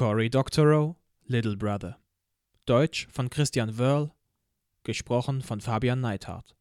[0.00, 1.98] Cory Doctorow, Little Brother.
[2.64, 4.10] Deutsch von Christian Wörl,
[4.82, 6.56] gesprochen von Fabian Neithardt.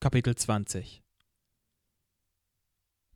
[0.00, 1.00] Kapitel 20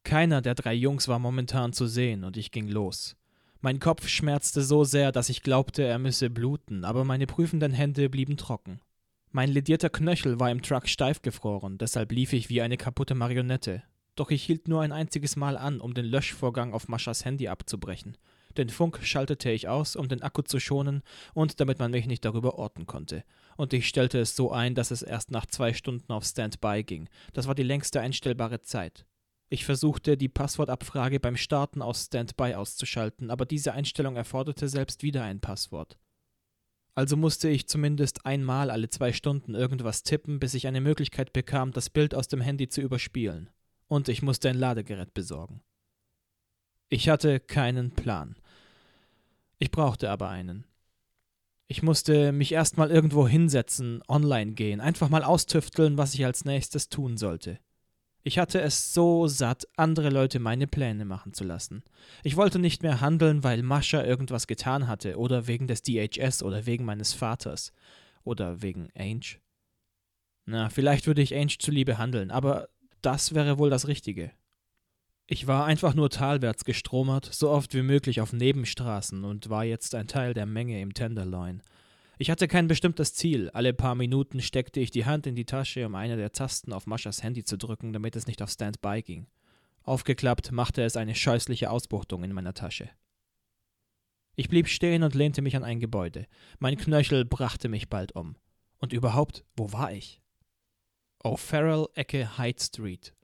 [0.04, 3.16] Keiner der drei Jungs war momentan zu sehen und ich ging los.
[3.60, 8.08] Mein Kopf schmerzte so sehr, dass ich glaubte, er müsse bluten, aber meine prüfenden Hände
[8.08, 8.78] blieben trocken.
[9.32, 13.82] Mein ledierter Knöchel war im Truck steif gefroren, deshalb lief ich wie eine kaputte Marionette.
[14.16, 18.16] Doch ich hielt nur ein einziges Mal an, um den Löschvorgang auf Maschas Handy abzubrechen.
[18.56, 21.02] Den Funk schaltete ich aus, um den Akku zu schonen
[21.34, 23.22] und damit man mich nicht darüber orten konnte.
[23.58, 27.08] Und ich stellte es so ein, dass es erst nach zwei Stunden auf Standby ging.
[27.34, 29.04] Das war die längste einstellbare Zeit.
[29.48, 35.22] Ich versuchte, die Passwortabfrage beim Starten aus Standby auszuschalten, aber diese Einstellung erforderte selbst wieder
[35.22, 35.98] ein Passwort.
[36.94, 41.72] Also musste ich zumindest einmal alle zwei Stunden irgendwas tippen, bis ich eine Möglichkeit bekam,
[41.72, 43.50] das Bild aus dem Handy zu überspielen.
[43.88, 45.62] Und ich musste ein Ladegerät besorgen.
[46.88, 48.36] Ich hatte keinen Plan.
[49.58, 50.66] Ich brauchte aber einen.
[51.68, 56.88] Ich musste mich erstmal irgendwo hinsetzen, online gehen, einfach mal austüfteln, was ich als nächstes
[56.88, 57.58] tun sollte.
[58.22, 61.84] Ich hatte es so satt, andere Leute meine Pläne machen zu lassen.
[62.24, 66.66] Ich wollte nicht mehr handeln, weil Mascha irgendwas getan hatte, oder wegen des DHS oder
[66.66, 67.72] wegen meines Vaters.
[68.24, 69.38] Oder wegen Ange.
[70.44, 72.68] Na, vielleicht würde ich Ange zuliebe handeln, aber
[73.06, 74.32] das wäre wohl das Richtige.
[75.28, 79.94] Ich war einfach nur talwärts gestromert, so oft wie möglich auf Nebenstraßen und war jetzt
[79.94, 81.62] ein Teil der Menge im Tenderloin.
[82.18, 83.50] Ich hatte kein bestimmtes Ziel.
[83.50, 86.86] Alle paar Minuten steckte ich die Hand in die Tasche, um eine der Tasten auf
[86.86, 89.28] Maschas Handy zu drücken, damit es nicht auf Standby ging.
[89.82, 92.90] Aufgeklappt machte es eine scheußliche Ausbuchtung in meiner Tasche.
[94.34, 96.26] Ich blieb stehen und lehnte mich an ein Gebäude.
[96.58, 98.34] Mein Knöchel brachte mich bald um.
[98.78, 100.20] Und überhaupt, wo war ich?
[101.24, 103.14] O'Farrell Ecke Hyde Street.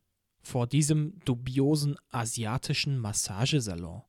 [0.40, 4.02] Vor diesem dubiosen asiatischen Massagesalon.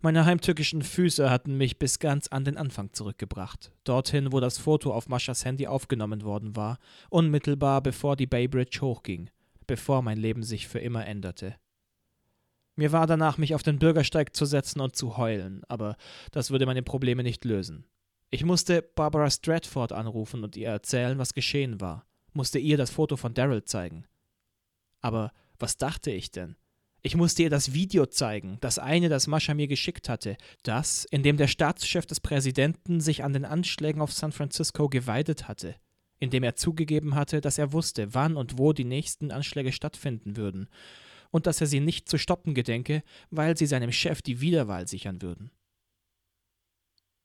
[0.00, 4.92] Meine heimtückischen Füße hatten mich bis ganz an den Anfang zurückgebracht, dorthin, wo das Foto
[4.92, 6.78] auf Maschas Handy aufgenommen worden war,
[7.10, 9.30] unmittelbar bevor die Bay Bridge hochging,
[9.66, 11.56] bevor mein Leben sich für immer änderte.
[12.76, 15.96] Mir war danach, mich auf den Bürgersteig zu setzen und zu heulen, aber
[16.30, 17.86] das würde meine Probleme nicht lösen.
[18.30, 22.05] Ich musste Barbara Stratford anrufen und ihr erzählen, was geschehen war,
[22.36, 24.04] musste ihr das Foto von Daryl zeigen.
[25.00, 26.56] Aber was dachte ich denn?
[27.02, 31.22] Ich musste ihr das Video zeigen, das eine, das Mascha mir geschickt hatte, das, in
[31.22, 35.76] dem der Staatschef des Präsidenten sich an den Anschlägen auf San Francisco geweidet hatte,
[36.18, 40.36] in dem er zugegeben hatte, dass er wusste, wann und wo die nächsten Anschläge stattfinden
[40.36, 40.68] würden,
[41.30, 45.22] und dass er sie nicht zu stoppen gedenke, weil sie seinem Chef die Wiederwahl sichern
[45.22, 45.50] würden.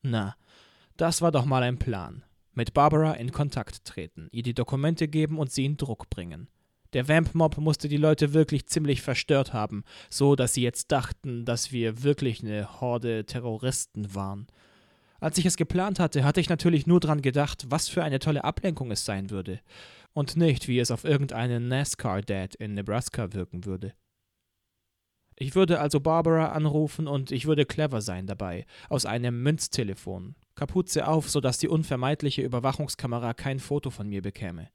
[0.04, 0.36] Na,
[0.98, 2.24] das war doch mal ein Plan.
[2.54, 6.50] Mit Barbara in Kontakt treten, ihr die Dokumente geben und sie in Druck bringen.
[6.94, 11.72] Der Vamp-Mob musste die Leute wirklich ziemlich verstört haben, so dass sie jetzt dachten, dass
[11.72, 14.48] wir wirklich eine Horde Terroristen waren.
[15.22, 18.44] Als ich es geplant hatte, hatte ich natürlich nur dran gedacht, was für eine tolle
[18.44, 19.62] Ablenkung es sein würde.
[20.14, 23.94] Und nicht, wie es auf irgendeinen NASCAR-Dad in Nebraska wirken würde.
[25.38, 30.36] Ich würde also Barbara anrufen und ich würde clever sein dabei, aus einem Münztelefon.
[30.62, 34.70] Kapuze auf, sodass die unvermeidliche Überwachungskamera kein Foto von mir bekäme.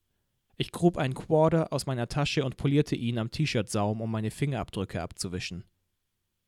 [0.57, 5.01] Ich grub einen Quarter aus meiner Tasche und polierte ihn am T-Shirt-Saum, um meine Fingerabdrücke
[5.01, 5.63] abzuwischen.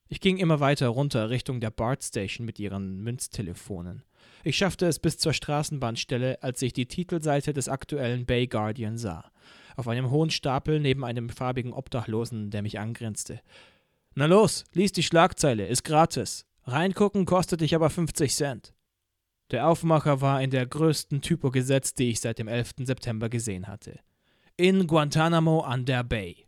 [0.08, 4.02] Ich ging immer weiter runter Richtung der BART Station mit ihren Münztelefonen.
[4.42, 9.30] Ich schaffte es bis zur Straßenbahnstelle, als ich die Titelseite des aktuellen Bay Guardian sah.
[9.76, 13.40] Auf einem hohen Stapel neben einem farbigen Obdachlosen, der mich angrinste.
[14.16, 16.44] Na los, lies die Schlagzeile, ist gratis.
[16.64, 18.74] Reingucken kostet dich aber 50 Cent.
[19.50, 22.74] Der Aufmacher war in der größten Typo gesetzt, die ich seit dem 11.
[22.80, 23.98] September gesehen hatte.
[24.56, 26.46] In Guantanamo an der Bay.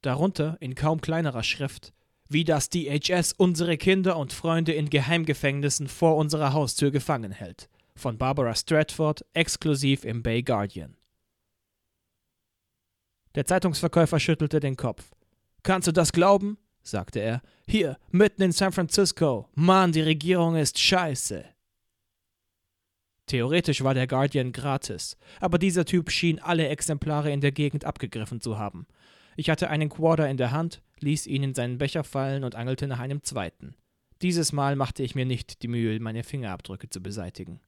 [0.00, 1.92] Darunter, in kaum kleinerer Schrift,
[2.28, 7.68] wie das DHS unsere Kinder und Freunde in Geheimgefängnissen vor unserer Haustür gefangen hält.
[7.94, 10.96] Von Barbara Stratford, exklusiv im Bay Guardian.
[13.34, 15.12] Der Zeitungsverkäufer schüttelte den Kopf.
[15.62, 16.58] Kannst du das glauben?
[16.82, 17.42] sagte er.
[17.68, 19.48] Hier, mitten in San Francisco.
[19.54, 21.44] Mann, die Regierung ist scheiße.
[23.32, 28.42] Theoretisch war der Guardian gratis, aber dieser Typ schien alle Exemplare in der Gegend abgegriffen
[28.42, 28.86] zu haben.
[29.36, 32.86] Ich hatte einen Quarter in der Hand, ließ ihn in seinen Becher fallen und angelte
[32.86, 33.74] nach einem zweiten.
[34.20, 37.60] Dieses Mal machte ich mir nicht die Mühe, meine Fingerabdrücke zu beseitigen.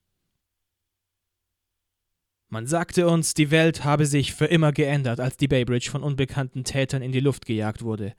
[2.49, 6.63] Man sagte uns, die Welt habe sich für immer geändert, als die Baybridge von unbekannten
[6.63, 8.13] Tätern in die Luft gejagt wurde.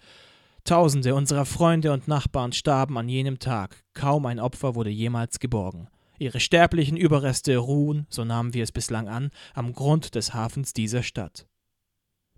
[0.65, 5.87] Tausende unserer Freunde und Nachbarn starben an jenem Tag, kaum ein Opfer wurde jemals geborgen.
[6.19, 11.03] Ihre sterblichen Überreste ruhen, so nahmen wir es bislang an, am Grund des Hafens dieser
[11.03, 11.47] Stadt.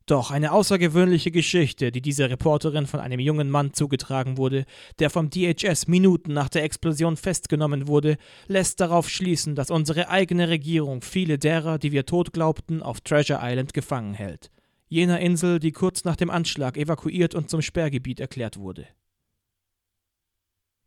[0.08, 4.64] Doch eine außergewöhnliche Geschichte, die dieser Reporterin von einem jungen Mann zugetragen wurde,
[5.00, 8.16] der vom DHS Minuten nach der Explosion festgenommen wurde,
[8.46, 13.40] lässt darauf schließen, dass unsere eigene Regierung viele derer, die wir tot glaubten, auf Treasure
[13.42, 14.50] Island gefangen hält.
[14.88, 18.86] Jener Insel, die kurz nach dem Anschlag evakuiert und zum Sperrgebiet erklärt wurde.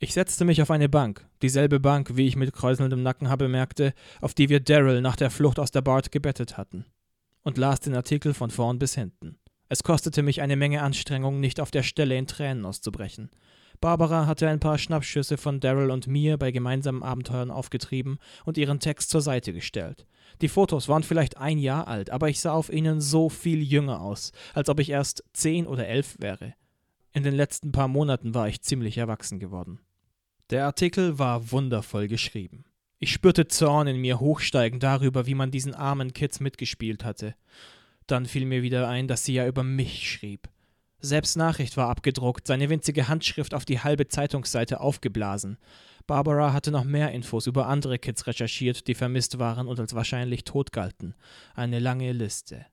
[0.03, 3.93] Ich setzte mich auf eine Bank, dieselbe Bank, wie ich mit kräuselndem Nacken habe merkte,
[4.19, 6.85] auf die wir Daryl nach der Flucht aus der Bart gebettet hatten
[7.43, 9.37] und las den Artikel von vorn bis hinten.
[9.69, 13.29] Es kostete mich eine Menge Anstrengung, nicht auf der Stelle in Tränen auszubrechen.
[13.79, 18.79] Barbara hatte ein paar Schnappschüsse von Daryl und mir bei gemeinsamen Abenteuern aufgetrieben und ihren
[18.79, 20.07] Text zur Seite gestellt.
[20.41, 24.01] Die Fotos waren vielleicht ein Jahr alt, aber ich sah auf ihnen so viel jünger
[24.01, 26.55] aus, als ob ich erst zehn oder elf wäre.
[27.13, 29.79] In den letzten paar Monaten war ich ziemlich erwachsen geworden.
[30.51, 32.65] Der Artikel war wundervoll geschrieben.
[32.99, 37.35] Ich spürte Zorn in mir hochsteigen darüber, wie man diesen armen Kids mitgespielt hatte.
[38.05, 40.49] Dann fiel mir wieder ein, dass sie ja über mich schrieb.
[40.99, 45.57] Selbst Nachricht war abgedruckt, seine winzige Handschrift auf die halbe Zeitungsseite aufgeblasen.
[46.05, 50.43] Barbara hatte noch mehr Infos über andere Kids recherchiert, die vermisst waren und als wahrscheinlich
[50.43, 51.15] tot galten.
[51.55, 52.65] Eine lange Liste.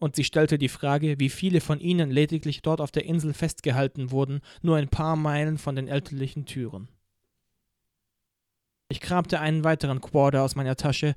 [0.00, 4.10] Und sie stellte die Frage, wie viele von ihnen lediglich dort auf der Insel festgehalten
[4.10, 6.88] wurden, nur ein paar Meilen von den elterlichen Türen.
[8.94, 11.16] Ich kramte einen weiteren Quarter aus meiner Tasche,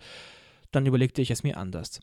[0.71, 1.99] dann überlegte ich es mir anders.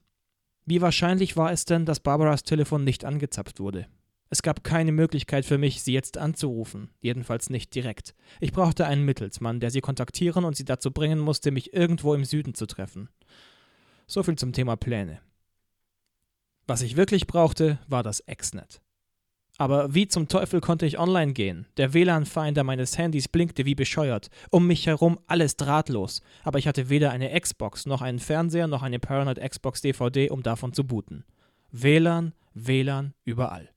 [0.66, 3.88] Wie wahrscheinlich war es denn, dass Barbaras Telefon nicht angezapft wurde?
[4.30, 8.14] Es gab keine Möglichkeit für mich, sie jetzt anzurufen, jedenfalls nicht direkt.
[8.38, 12.24] Ich brauchte einen Mittelsmann, der sie kontaktieren und sie dazu bringen musste, mich irgendwo im
[12.24, 13.08] Süden zu treffen.
[14.06, 15.22] So viel zum Thema Pläne.
[16.68, 18.80] Was ich wirklich brauchte, war das Exnet.
[19.56, 21.66] Aber wie zum Teufel konnte ich online gehen?
[21.76, 24.28] Der WLAN-Finder meines Handys blinkte wie bescheuert.
[24.50, 26.22] Um mich herum alles drahtlos.
[26.42, 30.42] Aber ich hatte weder eine Xbox, noch einen Fernseher, noch eine Paranoid Xbox DVD, um
[30.42, 31.24] davon zu booten.
[31.70, 33.70] WLAN, WLAN, überall.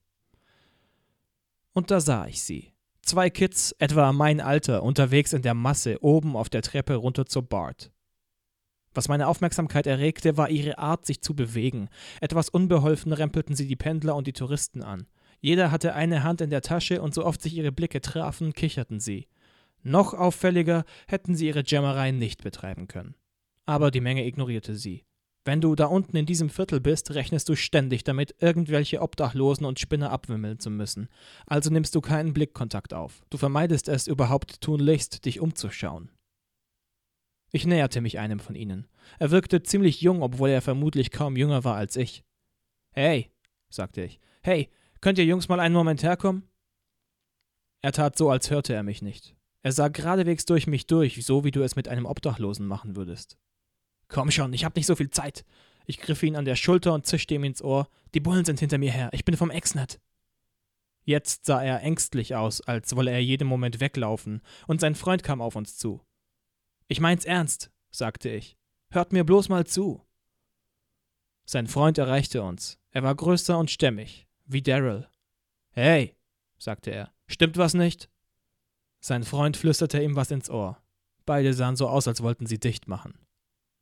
[1.73, 2.71] Und da sah ich sie.
[3.03, 7.43] Zwei Kids, etwa mein Alter, unterwegs in der Masse, oben auf der Treppe runter zur
[7.43, 7.91] Bart.
[8.95, 11.87] Was meine Aufmerksamkeit erregte, war ihre Art, sich zu bewegen.
[12.19, 15.05] Etwas unbeholfen rempelten sie die Pendler und die Touristen an.
[15.39, 18.99] Jeder hatte eine Hand in der Tasche und so oft sich ihre Blicke trafen, kicherten
[18.99, 19.27] sie.
[19.83, 23.15] Noch auffälliger hätten sie ihre Jammerei nicht betreiben können.
[23.65, 25.05] Aber die Menge ignorierte sie.
[25.45, 29.79] Wenn du da unten in diesem Viertel bist, rechnest du ständig damit, irgendwelche Obdachlosen und
[29.79, 31.07] Spinner abwimmeln zu müssen.
[31.45, 33.21] Also nimmst du keinen Blickkontakt auf.
[33.29, 36.11] Du vermeidest es überhaupt tunlichst, dich umzuschauen.
[37.53, 38.87] Ich näherte mich einem von ihnen.
[39.19, 42.25] Er wirkte ziemlich jung, obwohl er vermutlich kaum jünger war als ich.
[42.91, 43.31] Hey,
[43.69, 44.19] sagte ich.
[44.41, 44.69] Hey,
[45.01, 46.43] Könnt ihr Jungs mal einen Moment herkommen?
[47.81, 49.35] Er tat so, als hörte er mich nicht.
[49.61, 53.37] Er sah geradewegs durch mich durch, so wie du es mit einem Obdachlosen machen würdest.
[54.07, 55.45] Komm schon, ich hab nicht so viel Zeit.
[55.85, 57.89] Ich griff ihn an der Schulter und zischte ihm ins Ohr.
[58.13, 59.09] Die Bullen sind hinter mir her.
[59.13, 59.99] Ich bin vom Exnet.
[61.03, 65.41] Jetzt sah er ängstlich aus, als wolle er jeden Moment weglaufen, und sein Freund kam
[65.41, 66.01] auf uns zu.
[66.87, 68.57] Ich mein's ernst, sagte ich.
[68.89, 70.05] Hört mir bloß mal zu.
[71.45, 72.77] Sein Freund erreichte uns.
[72.91, 75.07] Er war größer und stämmig wie Daryl.
[75.71, 76.15] Hey,
[76.57, 78.09] sagte er, stimmt was nicht?
[78.99, 80.81] Sein Freund flüsterte ihm was ins Ohr.
[81.25, 83.19] Beide sahen so aus, als wollten sie dicht machen.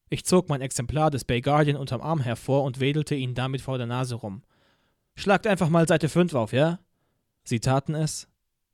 [0.10, 3.78] Ich zog mein Exemplar des Bay Guardian unterm Arm hervor und wedelte ihn damit vor
[3.78, 4.44] der Nase rum.
[5.16, 6.80] Schlagt einfach mal Seite 5 auf, ja?
[7.44, 8.28] Sie taten es.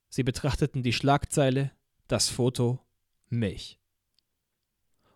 [0.10, 1.72] Sie betrachteten die Schlagzeile,
[2.08, 2.80] das Foto,
[3.30, 3.80] mich.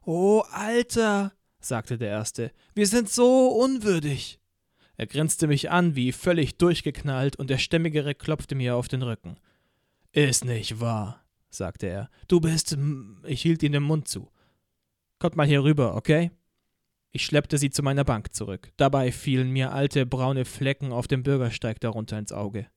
[0.06, 4.40] Oh, Alter, sagte der Erste, wir sind so unwürdig.
[4.98, 9.38] Er grinste mich an, wie völlig durchgeknallt, und der Stämmigere klopfte mir auf den Rücken.
[10.12, 12.10] Ist nicht wahr, sagte er.
[12.28, 12.78] Du bist.
[13.26, 14.32] Ich hielt ihm den Mund zu.
[15.20, 16.32] Kommt mal hier rüber, okay?
[17.12, 18.72] Ich schleppte sie zu meiner Bank zurück.
[18.78, 22.68] Dabei fielen mir alte braune Flecken auf dem Bürgersteig darunter ins Auge.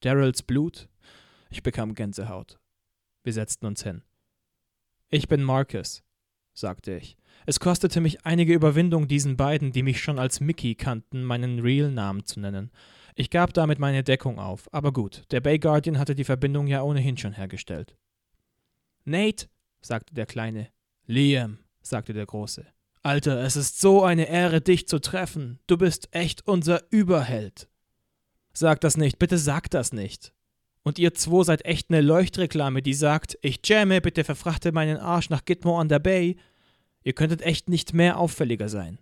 [0.00, 0.88] Daryls Blut?
[1.50, 2.60] Ich bekam Gänsehaut.
[3.24, 4.02] Wir setzten uns hin.
[5.08, 6.04] Ich bin Marcus,
[6.58, 7.16] sagte ich.
[7.46, 12.24] Es kostete mich einige Überwindung, diesen beiden, die mich schon als Mickey kannten, meinen Real-Namen
[12.24, 12.70] zu nennen.
[13.14, 16.82] Ich gab damit meine Deckung auf, aber gut, der Bay Guardian hatte die Verbindung ja
[16.82, 17.96] ohnehin schon hergestellt.
[19.04, 19.46] Nate,
[19.80, 20.68] sagte der Kleine.
[21.06, 22.66] Liam, sagte der Große.
[23.02, 25.60] Alter, es ist so eine Ehre, dich zu treffen.
[25.66, 27.68] Du bist echt unser Überheld.
[28.52, 30.32] Sag das nicht, bitte sag das nicht.
[30.82, 35.30] Und ihr zwei seid echt eine Leuchtreklame, die sagt, ich jamme, bitte verfrachte meinen Arsch
[35.30, 36.36] nach Gitmo on the Bay
[37.08, 38.98] Ihr könntet echt nicht mehr auffälliger sein.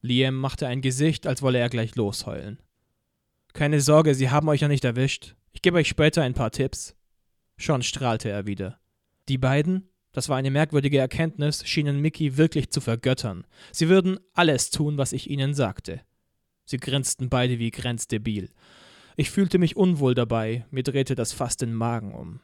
[0.00, 2.58] Liam machte ein Gesicht, als wolle er gleich losheulen.
[3.52, 5.36] Keine Sorge, sie haben euch ja nicht erwischt.
[5.52, 6.96] Ich gebe euch später ein paar Tipps.
[7.58, 8.80] Schon strahlte er wieder.
[9.28, 13.46] Die beiden, das war eine merkwürdige Erkenntnis, schienen Mickey wirklich zu vergöttern.
[13.72, 16.00] Sie würden alles tun, was ich ihnen sagte.
[16.64, 18.48] Sie grinsten beide wie grenzdebil.
[19.16, 22.40] Ich fühlte mich unwohl dabei, mir drehte das fast den Magen um.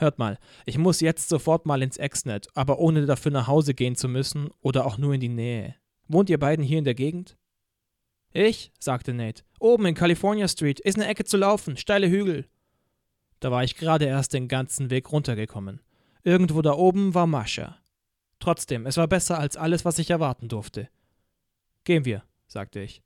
[0.00, 3.96] Hört mal, ich muss jetzt sofort mal ins Exnet, aber ohne dafür nach Hause gehen
[3.96, 5.74] zu müssen oder auch nur in die Nähe.
[6.08, 7.36] Wohnt ihr beiden hier in der Gegend?
[8.32, 9.42] Ich, sagte Nate.
[9.58, 12.48] Oben in California Street, ist eine Ecke zu laufen, steile Hügel.
[13.40, 15.82] Da war ich gerade erst den ganzen Weg runtergekommen.
[16.22, 17.76] Irgendwo da oben war Mascha.
[18.38, 20.88] Trotzdem, es war besser als alles, was ich erwarten durfte.
[21.84, 23.02] Gehen wir, sagte ich.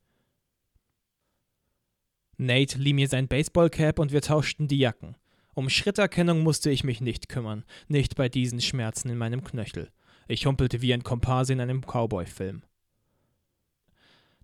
[2.36, 5.16] Nate lieh mir sein Baseballcap und wir tauschten die Jacken.
[5.54, 9.90] Um Schritterkennung musste ich mich nicht kümmern, nicht bei diesen Schmerzen in meinem Knöchel.
[10.26, 12.62] Ich humpelte wie ein Komparse in einem Cowboy-Film.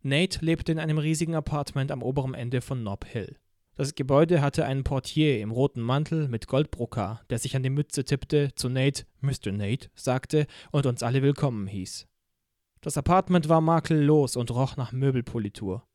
[0.02, 3.36] Nate lebte in einem riesigen Apartment am oberen Ende von Nob Hill.
[3.74, 8.04] Das Gebäude hatte einen Portier im roten Mantel mit Goldbrokat, der sich an die Mütze
[8.04, 9.52] tippte, zu Nate Mr.
[9.52, 12.06] Nate sagte und uns alle willkommen hieß.
[12.82, 15.86] Das Apartment war makellos und roch nach Möbelpolitur.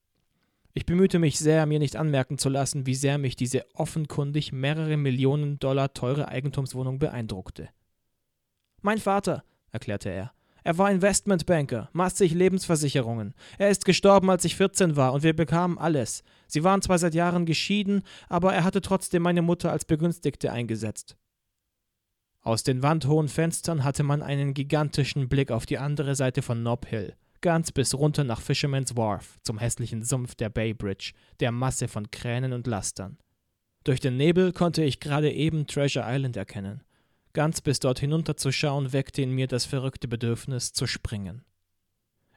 [0.78, 4.98] Ich bemühte mich sehr, mir nicht anmerken zu lassen, wie sehr mich diese offenkundig mehrere
[4.98, 7.70] Millionen Dollar teure Eigentumswohnung beeindruckte.
[8.82, 10.34] Mein Vater, erklärte er.
[10.66, 13.36] Er war Investmentbanker, maß Lebensversicherungen.
[13.58, 16.24] Er ist gestorben, als ich 14 war, und wir bekamen alles.
[16.46, 21.16] Sie waren zwar seit Jahren geschieden, aber er hatte trotzdem meine Mutter als Begünstigte eingesetzt.
[22.42, 26.86] Aus den wandhohen Fenstern hatte man einen gigantischen Blick auf die andere Seite von Nob
[26.86, 27.16] Hill
[27.46, 32.10] ganz bis runter nach Fisherman's Wharf, zum hässlichen Sumpf der Bay Bridge, der Masse von
[32.10, 33.20] Kränen und Lastern.
[33.84, 36.82] Durch den Nebel konnte ich gerade eben Treasure Island erkennen.
[37.34, 41.44] Ganz bis dort hinunterzuschauen weckte in mir das verrückte Bedürfnis zu springen.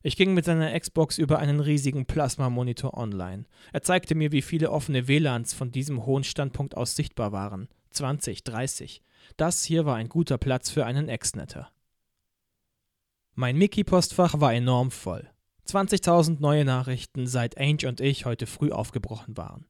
[0.02, 3.46] Ich ging mit seiner Xbox über einen riesigen Plasma-Monitor online.
[3.72, 7.68] Er zeigte mir, wie viele offene WLANs von diesem hohen Standpunkt aus sichtbar waren.
[7.92, 9.00] 20, 30.
[9.38, 11.70] Das hier war ein guter Platz für einen Exnetter.
[13.40, 15.30] Mein Mickey-Postfach war enorm voll.
[15.68, 19.64] 20.000 neue Nachrichten, seit Ange und ich heute früh aufgebrochen waren.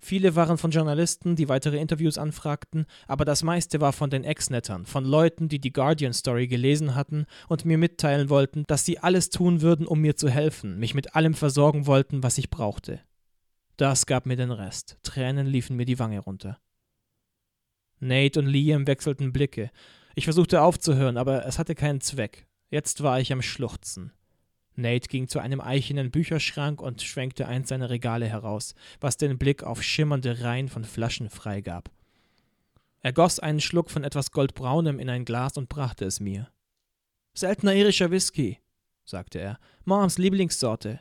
[0.00, 4.86] Viele waren von Journalisten, die weitere Interviews anfragten, aber das meiste war von den Ex-Nettern,
[4.86, 9.60] von Leuten, die die Guardian-Story gelesen hatten und mir mitteilen wollten, dass sie alles tun
[9.60, 12.98] würden, um mir zu helfen, mich mit allem versorgen wollten, was ich brauchte.
[13.76, 14.98] Das gab mir den Rest.
[15.04, 16.58] Tränen liefen mir die Wange runter.
[18.00, 19.70] Nate und Liam wechselten Blicke.
[20.16, 22.48] Ich versuchte aufzuhören, aber es hatte keinen Zweck.
[22.72, 24.12] Jetzt war ich am Schluchzen.
[24.76, 29.62] Nate ging zu einem eichenen Bücherschrank und schwenkte eins seiner Regale heraus, was den Blick
[29.62, 31.90] auf schimmernde Reihen von Flaschen freigab.
[33.00, 36.50] Er goss einen Schluck von etwas Goldbraunem in ein Glas und brachte es mir.
[37.34, 38.58] Seltener irischer Whisky,
[39.04, 40.98] sagte er, Moms Lieblingssorte.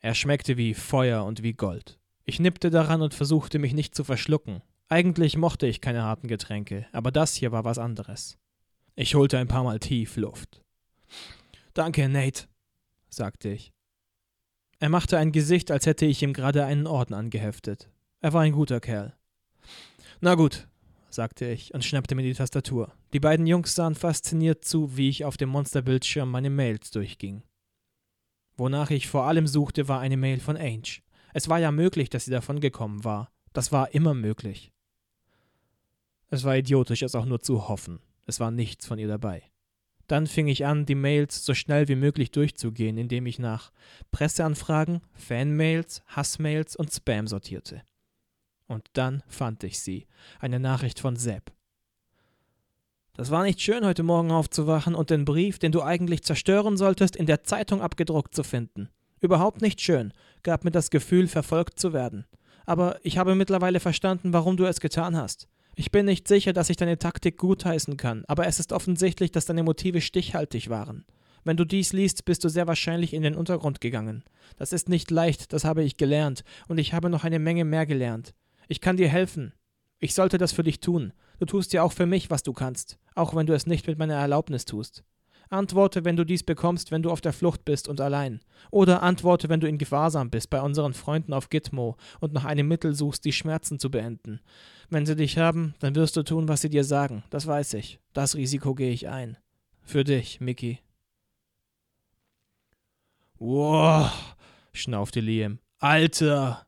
[0.00, 1.98] Er schmeckte wie Feuer und wie Gold.
[2.24, 4.60] Ich nippte daran und versuchte mich nicht zu verschlucken.
[4.90, 8.36] Eigentlich mochte ich keine harten Getränke, aber das hier war was anderes.
[8.96, 10.60] Ich holte ein paar Mal tief Luft.
[11.74, 12.44] Danke, Nate,
[13.08, 13.72] sagte ich.
[14.78, 17.90] Er machte ein Gesicht, als hätte ich ihm gerade einen Orden angeheftet.
[18.20, 19.14] Er war ein guter Kerl.
[20.20, 20.68] Na gut,
[21.10, 22.92] sagte ich und schnappte mir die Tastatur.
[23.12, 27.42] Die beiden Jungs sahen fasziniert zu, wie ich auf dem Monsterbildschirm meine Mails durchging.
[28.56, 31.00] Wonach ich vor allem suchte, war eine Mail von Ange.
[31.32, 33.30] Es war ja möglich, dass sie davongekommen war.
[33.52, 34.72] Das war immer möglich.
[36.28, 38.00] Es war idiotisch, es auch nur zu hoffen.
[38.26, 39.49] Es war nichts von ihr dabei.
[40.10, 43.70] Dann fing ich an, die Mails so schnell wie möglich durchzugehen, indem ich nach
[44.10, 47.82] Presseanfragen, Fanmails, Hassmails und Spam sortierte.
[48.66, 50.08] Und dann fand ich sie,
[50.40, 51.52] eine Nachricht von Sepp.
[53.14, 57.14] Das war nicht schön, heute Morgen aufzuwachen und den Brief, den du eigentlich zerstören solltest,
[57.14, 58.88] in der Zeitung abgedruckt zu finden.
[59.20, 60.12] Überhaupt nicht schön,
[60.42, 62.26] gab mir das Gefühl, verfolgt zu werden.
[62.66, 65.46] Aber ich habe mittlerweile verstanden, warum du es getan hast.
[65.80, 69.46] Ich bin nicht sicher, dass ich deine Taktik gutheißen kann, aber es ist offensichtlich, dass
[69.46, 71.06] deine Motive stichhaltig waren.
[71.42, 74.22] Wenn du dies liest, bist du sehr wahrscheinlich in den Untergrund gegangen.
[74.58, 77.86] Das ist nicht leicht, das habe ich gelernt, und ich habe noch eine Menge mehr
[77.86, 78.34] gelernt.
[78.68, 79.54] Ich kann dir helfen.
[80.00, 81.14] Ich sollte das für dich tun.
[81.38, 83.98] Du tust ja auch für mich, was du kannst, auch wenn du es nicht mit
[83.98, 85.02] meiner Erlaubnis tust.
[85.50, 88.40] Antworte, wenn du dies bekommst, wenn du auf der Flucht bist und allein.
[88.70, 92.68] Oder antworte, wenn du in Gewahrsam bist bei unseren Freunden auf Gitmo und nach einem
[92.68, 94.40] Mittel suchst, die Schmerzen zu beenden.
[94.88, 97.24] Wenn sie dich haben, dann wirst du tun, was sie dir sagen.
[97.30, 97.98] Das weiß ich.
[98.12, 99.36] Das Risiko gehe ich ein.
[99.82, 100.78] Für dich, Mickey.
[103.38, 104.36] Wow,
[104.72, 105.58] schnaufte Liam.
[105.78, 106.66] Alter!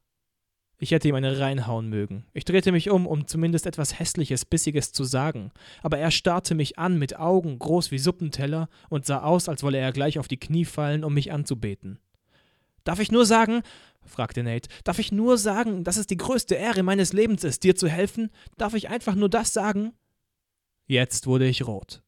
[0.82, 2.24] Ich hätte ihm eine reinhauen mögen.
[2.32, 6.76] Ich drehte mich um, um zumindest etwas Hässliches, Bissiges zu sagen, aber er starrte mich
[6.76, 10.40] an mit Augen groß wie Suppenteller und sah aus, als wolle er gleich auf die
[10.40, 12.00] Knie fallen, um mich anzubeten.
[12.82, 13.62] Darf ich nur sagen,
[14.04, 17.76] fragte Nate, darf ich nur sagen, dass es die größte Ehre meines Lebens ist, dir
[17.76, 18.30] zu helfen?
[18.58, 19.92] Darf ich einfach nur das sagen?
[20.88, 22.02] Jetzt wurde ich rot.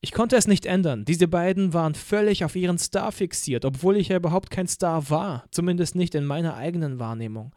[0.00, 1.04] Ich konnte es nicht ändern.
[1.04, 5.44] Diese beiden waren völlig auf ihren Star fixiert, obwohl ich ja überhaupt kein Star war,
[5.50, 7.52] zumindest nicht in meiner eigenen Wahrnehmung.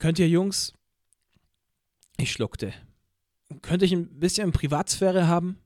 [0.00, 0.72] Könnt ihr Jungs.
[2.16, 2.72] Ich schluckte.
[3.60, 5.58] Könnte ich ein bisschen Privatsphäre haben?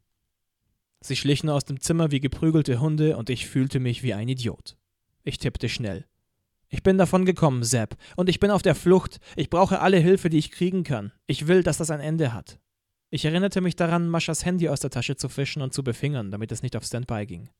[1.00, 4.76] Sie schlichen aus dem Zimmer wie geprügelte Hunde und ich fühlte mich wie ein Idiot.
[5.22, 6.04] Ich tippte schnell.
[6.68, 9.20] Ich bin davon gekommen, Sepp, und ich bin auf der Flucht.
[9.36, 11.12] Ich brauche alle Hilfe, die ich kriegen kann.
[11.28, 12.58] Ich will, dass das ein Ende hat.
[13.10, 16.50] Ich erinnerte mich daran, Maschas Handy aus der Tasche zu fischen und zu befingern, damit
[16.50, 17.50] es nicht auf Standby ging.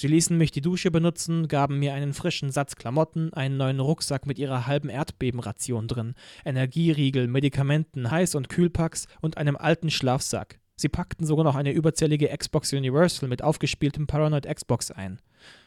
[0.00, 4.26] Sie ließen mich die Dusche benutzen, gaben mir einen frischen Satz Klamotten, einen neuen Rucksack
[4.26, 6.14] mit ihrer halben Erdbebenration drin,
[6.44, 10.60] Energieriegel, Medikamenten, Heiß- und Kühlpacks und einem alten Schlafsack.
[10.76, 15.20] Sie packten sogar noch eine überzählige Xbox Universal mit aufgespieltem Paranoid Xbox ein.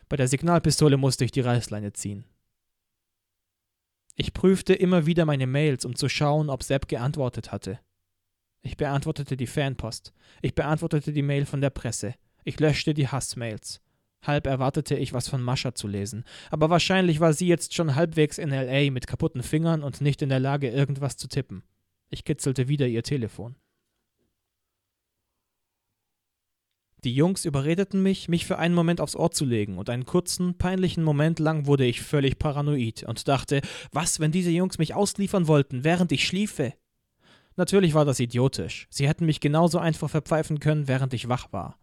[0.07, 2.23] Bei der Signalpistole musste ich die Reißleine ziehen.
[4.15, 7.79] Ich prüfte immer wieder meine Mails, um zu schauen, ob Sepp geantwortet hatte.
[8.61, 10.13] Ich beantwortete die Fanpost.
[10.41, 12.15] Ich beantwortete die Mail von der Presse.
[12.45, 13.81] Ich löschte die Hassmails.
[14.21, 18.37] Halb erwartete ich, was von Mascha zu lesen, aber wahrscheinlich war sie jetzt schon halbwegs
[18.37, 21.63] in LA mit kaputten Fingern und nicht in der Lage, irgendwas zu tippen.
[22.09, 23.55] Ich kitzelte wieder ihr Telefon.
[27.03, 30.59] Die Jungs überredeten mich, mich für einen Moment aufs Ohr zu legen, und einen kurzen,
[30.59, 33.61] peinlichen Moment lang wurde ich völlig paranoid und dachte,
[33.91, 36.73] was, wenn diese Jungs mich ausliefern wollten, während ich schliefe?
[37.55, 38.87] Natürlich war das idiotisch.
[38.91, 41.80] Sie hätten mich genauso einfach verpfeifen können, während ich wach war.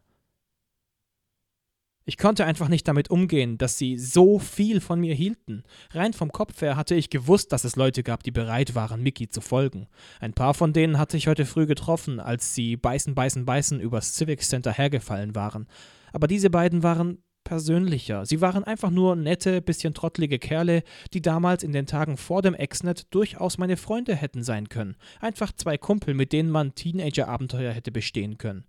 [2.08, 5.62] Ich konnte einfach nicht damit umgehen, dass sie so viel von mir hielten.
[5.90, 9.28] Rein vom Kopf her hatte ich gewusst, dass es Leute gab, die bereit waren, Mickey
[9.28, 9.88] zu folgen.
[10.18, 14.14] Ein paar von denen hatte ich heute früh getroffen, als sie beißen, beißen, beißen übers
[14.14, 15.66] Civic Center hergefallen waren.
[16.14, 18.24] Aber diese beiden waren persönlicher.
[18.24, 22.54] Sie waren einfach nur nette, bisschen trottlige Kerle, die damals in den Tagen vor dem
[22.54, 24.96] Exnet durchaus meine Freunde hätten sein können.
[25.20, 28.64] Einfach zwei Kumpel, mit denen man Teenager-Abenteuer hätte bestehen können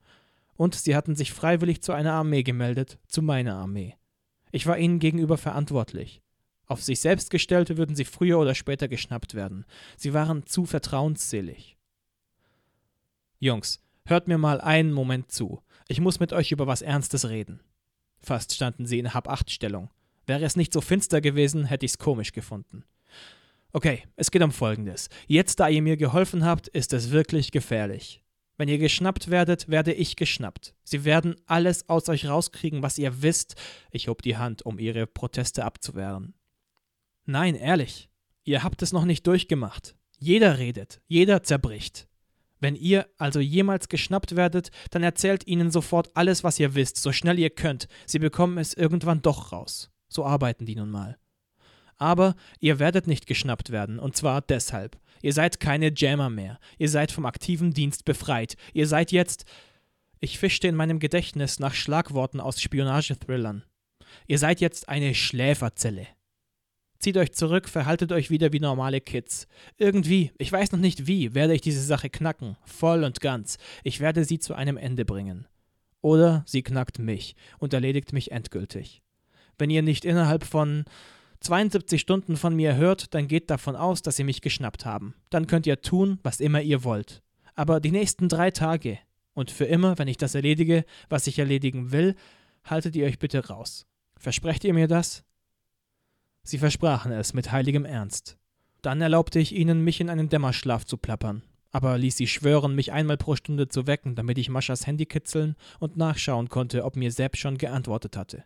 [0.60, 3.96] und sie hatten sich freiwillig zu einer Armee gemeldet, zu meiner Armee.
[4.52, 6.22] Ich war ihnen gegenüber verantwortlich.
[6.66, 9.66] Auf sich selbst gestellte würden sie früher oder später geschnappt werden.
[9.96, 11.78] Sie waren zu vertrauensselig.
[13.40, 15.62] Jungs, hört mir mal einen Moment zu.
[15.88, 17.62] Ich muss mit euch über was Ernstes reden.
[18.20, 19.90] Fast standen sie in Hab-Acht-Stellung.
[20.26, 22.84] Wäre es nicht so finster gewesen, hätte ich's komisch gefunden.
[23.72, 25.08] Okay, es geht um Folgendes.
[25.26, 28.22] Jetzt, da ihr mir geholfen habt, ist es wirklich gefährlich.
[28.60, 30.76] Wenn ihr geschnappt werdet, werde ich geschnappt.
[30.84, 33.56] Sie werden alles aus euch rauskriegen, was ihr wisst.
[33.90, 36.34] Ich hob die Hand, um ihre Proteste abzuwehren.
[37.26, 38.10] Nein, ehrlich.
[38.44, 39.96] Ihr habt es noch nicht durchgemacht.
[40.18, 42.10] Jeder redet, jeder zerbricht.
[42.60, 47.14] Wenn ihr also jemals geschnappt werdet, dann erzählt ihnen sofort alles, was ihr wisst, so
[47.14, 47.88] schnell ihr könnt.
[48.06, 49.90] Sie bekommen es irgendwann doch raus.
[50.10, 51.18] So arbeiten die nun mal.
[52.00, 54.98] Aber ihr werdet nicht geschnappt werden, und zwar deshalb.
[55.22, 56.58] Ihr seid keine Jammer mehr.
[56.78, 58.56] Ihr seid vom aktiven Dienst befreit.
[58.74, 59.46] Ihr seid jetzt.
[60.22, 63.64] Ich fischte in meinem Gedächtnis nach Schlagworten aus Spionagethrillern.
[64.28, 66.08] Ihr seid jetzt eine Schläferzelle.
[67.00, 69.48] Zieht euch zurück, verhaltet euch wieder wie normale Kids.
[69.78, 73.58] Irgendwie, ich weiß noch nicht wie, werde ich diese Sache knacken, voll und ganz.
[73.84, 75.48] Ich werde sie zu einem Ende bringen.
[76.02, 79.02] Oder sie knackt mich und erledigt mich endgültig.
[79.58, 80.86] Wenn ihr nicht innerhalb von
[81.42, 85.16] 72 Stunden von mir hört, dann geht davon aus, dass sie mich geschnappt haben.
[85.30, 87.24] Dann könnt ihr tun, was immer ihr wollt.
[87.56, 89.00] Aber die nächsten drei Tage
[89.34, 92.16] und für immer, wenn ich das erledige, was ich erledigen will,
[92.66, 93.86] haltet ihr euch bitte raus.
[94.18, 95.24] Versprecht ihr mir das?
[96.44, 98.38] Sie versprachen es mit heiligem Ernst.
[98.82, 102.92] Dann erlaubte ich ihnen, mich in einen Dämmerschlaf zu plappern, aber ließ sie schwören, mich
[102.92, 107.12] einmal pro Stunde zu wecken, damit ich Maschas Handy kitzeln und nachschauen konnte, ob mir
[107.12, 108.44] Sepp schon geantwortet hatte.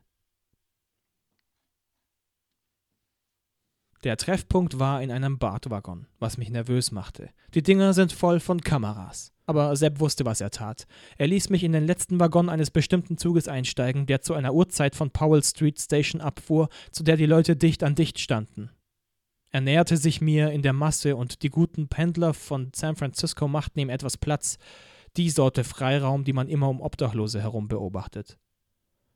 [4.04, 7.30] Der Treffpunkt war in einem Badwaggon, was mich nervös machte.
[7.54, 9.32] Die Dinger sind voll von Kameras.
[9.46, 10.88] Aber Sepp wusste, was er tat.
[11.18, 14.96] Er ließ mich in den letzten Waggon eines bestimmten Zuges einsteigen, der zu einer Uhrzeit
[14.96, 18.70] von Powell Street Station abfuhr, zu der die Leute dicht an dicht standen.
[19.52, 23.80] Er näherte sich mir in der Masse und die guten Pendler von San Francisco machten
[23.80, 24.58] ihm etwas Platz,
[25.16, 28.38] die Sorte Freiraum, die man immer um Obdachlose herum beobachtet.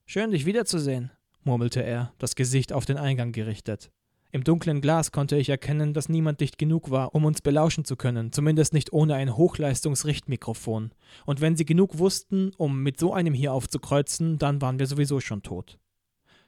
[0.05, 1.11] Schön, dich wiederzusehen,
[1.43, 3.91] murmelte er, das Gesicht auf den Eingang gerichtet.
[4.31, 7.95] Im dunklen Glas konnte ich erkennen, dass niemand dicht genug war, um uns belauschen zu
[7.95, 10.91] können, zumindest nicht ohne ein Hochleistungsrichtmikrofon.
[11.25, 15.21] Und wenn sie genug wussten, um mit so einem hier aufzukreuzen, dann waren wir sowieso
[15.21, 15.79] schon tot.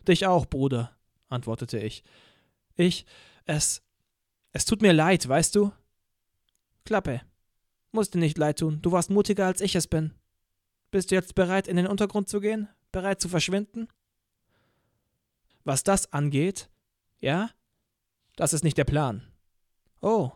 [0.07, 0.91] Dich auch, Bruder,
[1.29, 2.03] antwortete ich.
[2.75, 3.05] Ich,
[3.45, 3.81] es,
[4.51, 5.71] es tut mir leid, weißt du?
[6.85, 7.21] Klappe.
[7.91, 10.13] Muss dir nicht leid tun, du warst mutiger als ich es bin.
[10.91, 12.67] Bist du jetzt bereit, in den Untergrund zu gehen?
[12.91, 13.87] Bereit zu verschwinden?
[15.63, 16.69] Was das angeht,
[17.19, 17.49] ja,
[18.39, 19.21] das ist nicht der Plan.
[20.01, 20.31] Oh,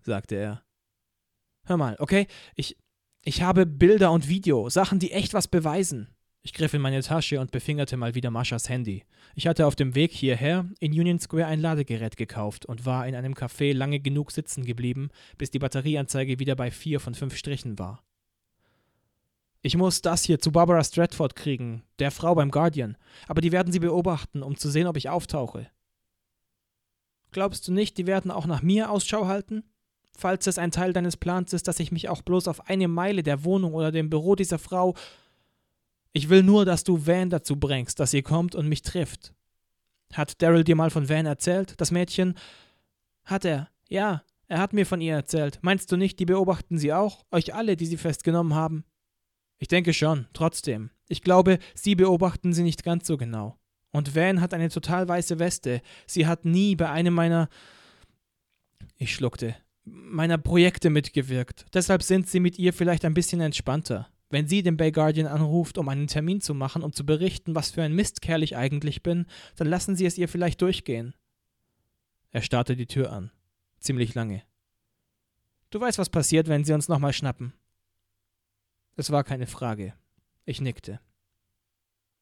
[0.00, 0.62] sagte er.
[1.64, 2.76] Hör mal, okay, ich,
[3.24, 6.14] Ich habe Bilder und Video, Sachen, die echt was beweisen.
[6.42, 9.04] Ich griff in meine Tasche und befingerte mal wieder Maschas Handy.
[9.34, 13.14] Ich hatte auf dem Weg hierher in Union Square ein Ladegerät gekauft und war in
[13.14, 17.78] einem Café lange genug sitzen geblieben, bis die Batterieanzeige wieder bei vier von fünf Strichen
[17.78, 18.02] war.
[19.60, 23.72] Ich muss das hier zu Barbara Stratford kriegen, der Frau beim Guardian, aber die werden
[23.72, 25.68] sie beobachten, um zu sehen, ob ich auftauche.
[27.30, 29.64] Glaubst du nicht, die werden auch nach mir Ausschau halten?
[30.16, 33.22] Falls es ein Teil deines Plans ist, dass ich mich auch bloß auf eine Meile
[33.22, 34.94] der Wohnung oder dem Büro dieser Frau
[36.12, 39.34] ich will nur, dass du Van dazu bringst, dass sie kommt und mich trifft.
[40.12, 42.34] Hat Daryl dir mal von Van erzählt, das Mädchen?
[43.24, 45.58] Hat er, ja, er hat mir von ihr erzählt.
[45.62, 48.84] Meinst du nicht, die beobachten sie auch, euch alle, die sie festgenommen haben?
[49.58, 50.90] Ich denke schon, trotzdem.
[51.08, 53.56] Ich glaube, sie beobachten sie nicht ganz so genau.
[53.98, 55.82] Und Van hat eine total weiße Weste.
[56.06, 57.48] Sie hat nie bei einem meiner.
[58.96, 59.56] Ich schluckte.
[59.84, 61.66] meiner Projekte mitgewirkt.
[61.74, 64.08] Deshalb sind sie mit ihr vielleicht ein bisschen entspannter.
[64.30, 67.72] Wenn sie den Bay Guardian anruft, um einen Termin zu machen, um zu berichten, was
[67.72, 71.14] für ein Mistkerl ich eigentlich bin, dann lassen Sie es ihr vielleicht durchgehen.
[72.30, 73.32] Er starrte die Tür an.
[73.80, 74.44] Ziemlich lange.
[75.70, 77.52] Du weißt, was passiert, wenn sie uns nochmal schnappen.
[78.94, 79.92] Es war keine Frage.
[80.44, 81.00] Ich nickte.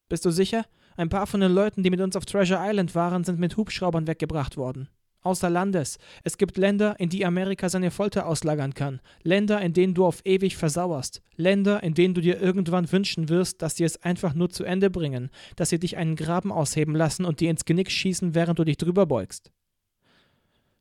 [0.09, 0.65] Bist du sicher?
[0.97, 4.07] Ein paar von den Leuten, die mit uns auf Treasure Island waren, sind mit Hubschraubern
[4.07, 4.89] weggebracht worden
[5.27, 5.99] außer Landes.
[6.25, 9.01] Es gibt Länder, in die Amerika seine Folter auslagern kann.
[9.23, 11.21] Länder, in denen du auf ewig versauerst.
[11.35, 14.89] Länder, in denen du dir irgendwann wünschen wirst, dass sie es einfach nur zu Ende
[14.89, 18.65] bringen, dass sie dich einen Graben ausheben lassen und dir ins Genick schießen, während du
[18.65, 19.51] dich drüber beugst.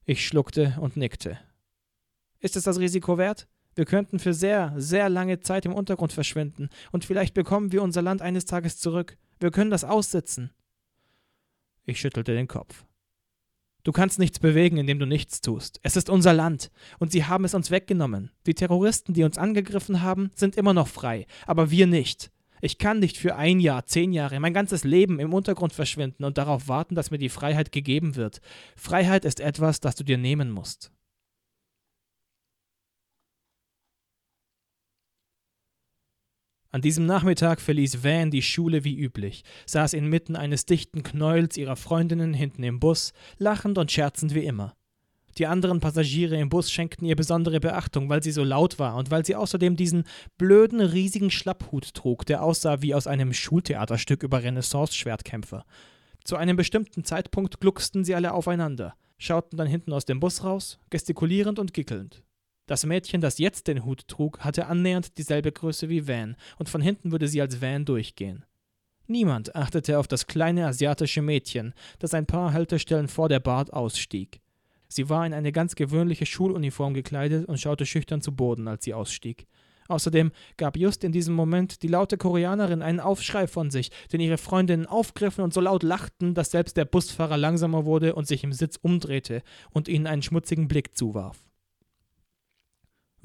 [0.05, 1.39] Ich schluckte und nickte.
[2.39, 3.47] Ist es das Risiko wert?
[3.73, 8.01] Wir könnten für sehr, sehr lange Zeit im Untergrund verschwinden, und vielleicht bekommen wir unser
[8.01, 9.17] Land eines Tages zurück.
[9.39, 10.51] Wir können das aussitzen.
[11.85, 12.85] Ich schüttelte den Kopf.
[13.83, 15.79] Du kannst nichts bewegen, indem du nichts tust.
[15.83, 18.31] Es ist unser Land und sie haben es uns weggenommen.
[18.47, 22.31] Die Terroristen, die uns angegriffen haben, sind immer noch frei, aber wir nicht.
[22.61, 26.39] Ich kann nicht für ein Jahr, zehn Jahre, mein ganzes Leben im Untergrund verschwinden und
[26.39, 28.41] darauf warten, dass mir die Freiheit gegeben wird.
[28.75, 30.91] Freiheit ist etwas, das du dir nehmen musst.
[36.75, 41.77] An diesem Nachmittag verließ Van die Schule wie üblich, saß inmitten eines dichten Knäuels ihrer
[41.77, 44.73] Freundinnen hinten im Bus, lachend und scherzend wie immer.
[45.37, 49.09] Die anderen Passagiere im Bus schenkten ihr besondere Beachtung, weil sie so laut war und
[49.09, 50.03] weil sie außerdem diesen
[50.37, 55.63] blöden, riesigen Schlapphut trug, der aussah wie aus einem Schultheaterstück über Renaissance-Schwertkämpfer.
[56.25, 60.77] Zu einem bestimmten Zeitpunkt glucksten sie alle aufeinander, schauten dann hinten aus dem Bus raus,
[60.89, 62.25] gestikulierend und gickelnd.
[62.67, 66.81] Das Mädchen, das jetzt den Hut trug, hatte annähernd dieselbe Größe wie Van, und von
[66.81, 68.43] hinten würde sie als Van durchgehen.
[69.07, 74.41] Niemand achtete auf das kleine asiatische Mädchen, das ein paar Haltestellen vor der Bar ausstieg.
[74.87, 78.93] Sie war in eine ganz gewöhnliche Schuluniform gekleidet und schaute schüchtern zu Boden, als sie
[78.93, 79.45] ausstieg.
[79.87, 84.37] Außerdem gab just in diesem Moment die laute Koreanerin einen Aufschrei von sich, den ihre
[84.37, 88.53] Freundinnen aufgriffen und so laut lachten, dass selbst der Busfahrer langsamer wurde und sich im
[88.53, 91.45] Sitz umdrehte und ihnen einen schmutzigen Blick zuwarf.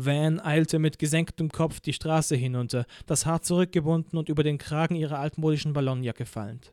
[0.05, 4.95] Van eilte mit gesenktem Kopf die Straße hinunter, das Haar zurückgebunden und über den Kragen
[4.95, 6.73] ihrer altmodischen Ballonjacke fallend.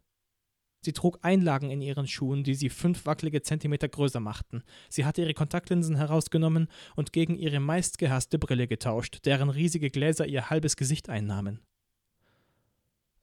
[0.81, 4.63] Sie trug Einlagen in ihren Schuhen, die sie fünf wackelige Zentimeter größer machten.
[4.89, 10.49] Sie hatte ihre Kontaktlinsen herausgenommen und gegen ihre meistgehasste Brille getauscht, deren riesige Gläser ihr
[10.49, 11.59] halbes Gesicht einnahmen.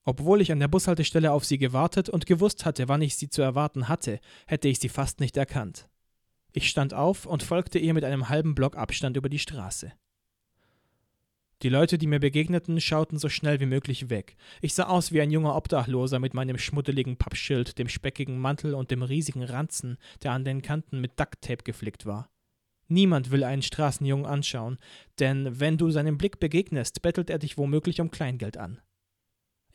[0.05, 3.40] Obwohl ich an der Bushaltestelle auf sie gewartet und gewusst hatte, wann ich sie zu
[3.40, 5.88] erwarten hatte, hätte ich sie fast nicht erkannt.
[6.57, 9.93] Ich stand auf und folgte ihr mit einem halben Block Abstand über die Straße.
[11.62, 14.37] Die Leute, die mir begegneten, schauten so schnell wie möglich weg.
[14.61, 18.93] Ich sah aus wie ein junger Obdachloser mit meinem schmuddeligen Pappschild, dem speckigen Mantel und
[18.93, 22.31] dem riesigen Ranzen, der an den Kanten mit Ducktape geflickt war.
[22.87, 24.79] Niemand will einen Straßenjungen anschauen,
[25.19, 28.81] denn wenn du seinem Blick begegnest, bettelt er dich womöglich um Kleingeld an.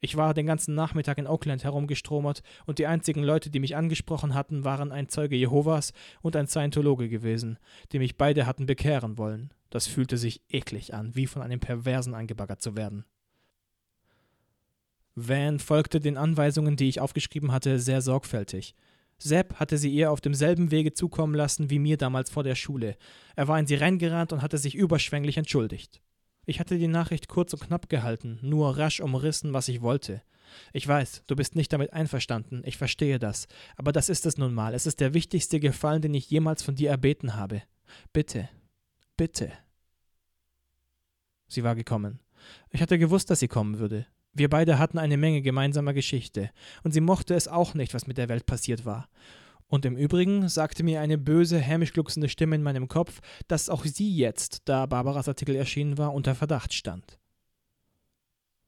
[0.01, 4.33] Ich war den ganzen Nachmittag in Oakland herumgestromert und die einzigen Leute, die mich angesprochen
[4.33, 7.59] hatten, waren ein Zeuge Jehovas und ein Scientologe gewesen,
[7.91, 9.53] die mich beide hatten bekehren wollen.
[9.69, 13.05] Das fühlte sich eklig an, wie von einem Perversen angebaggert zu werden.
[15.15, 18.75] Van folgte den Anweisungen, die ich aufgeschrieben hatte, sehr sorgfältig.
[19.17, 22.95] Sepp hatte sie ihr auf demselben Wege zukommen lassen wie mir damals vor der Schule.
[23.35, 26.01] Er war in sie reingerannt und hatte sich überschwänglich entschuldigt.
[26.45, 30.21] Ich hatte die Nachricht kurz und knapp gehalten, nur rasch umrissen, was ich wollte.
[30.73, 34.53] Ich weiß, du bist nicht damit einverstanden, ich verstehe das, aber das ist es nun
[34.53, 37.61] mal, es ist der wichtigste Gefallen, den ich jemals von dir erbeten habe.
[38.13, 38.49] Bitte,
[39.15, 39.51] bitte.
[41.47, 42.19] Sie war gekommen.
[42.69, 44.05] Ich hatte gewusst, dass sie kommen würde.
[44.33, 46.51] Wir beide hatten eine Menge gemeinsamer Geschichte,
[46.83, 49.09] und sie mochte es auch nicht, was mit der Welt passiert war.
[49.69, 53.85] Und im Übrigen sagte mir eine böse, hämisch glucksende Stimme in meinem Kopf, dass auch
[53.85, 57.19] sie jetzt, da Barbaras Artikel erschienen war, unter Verdacht stand.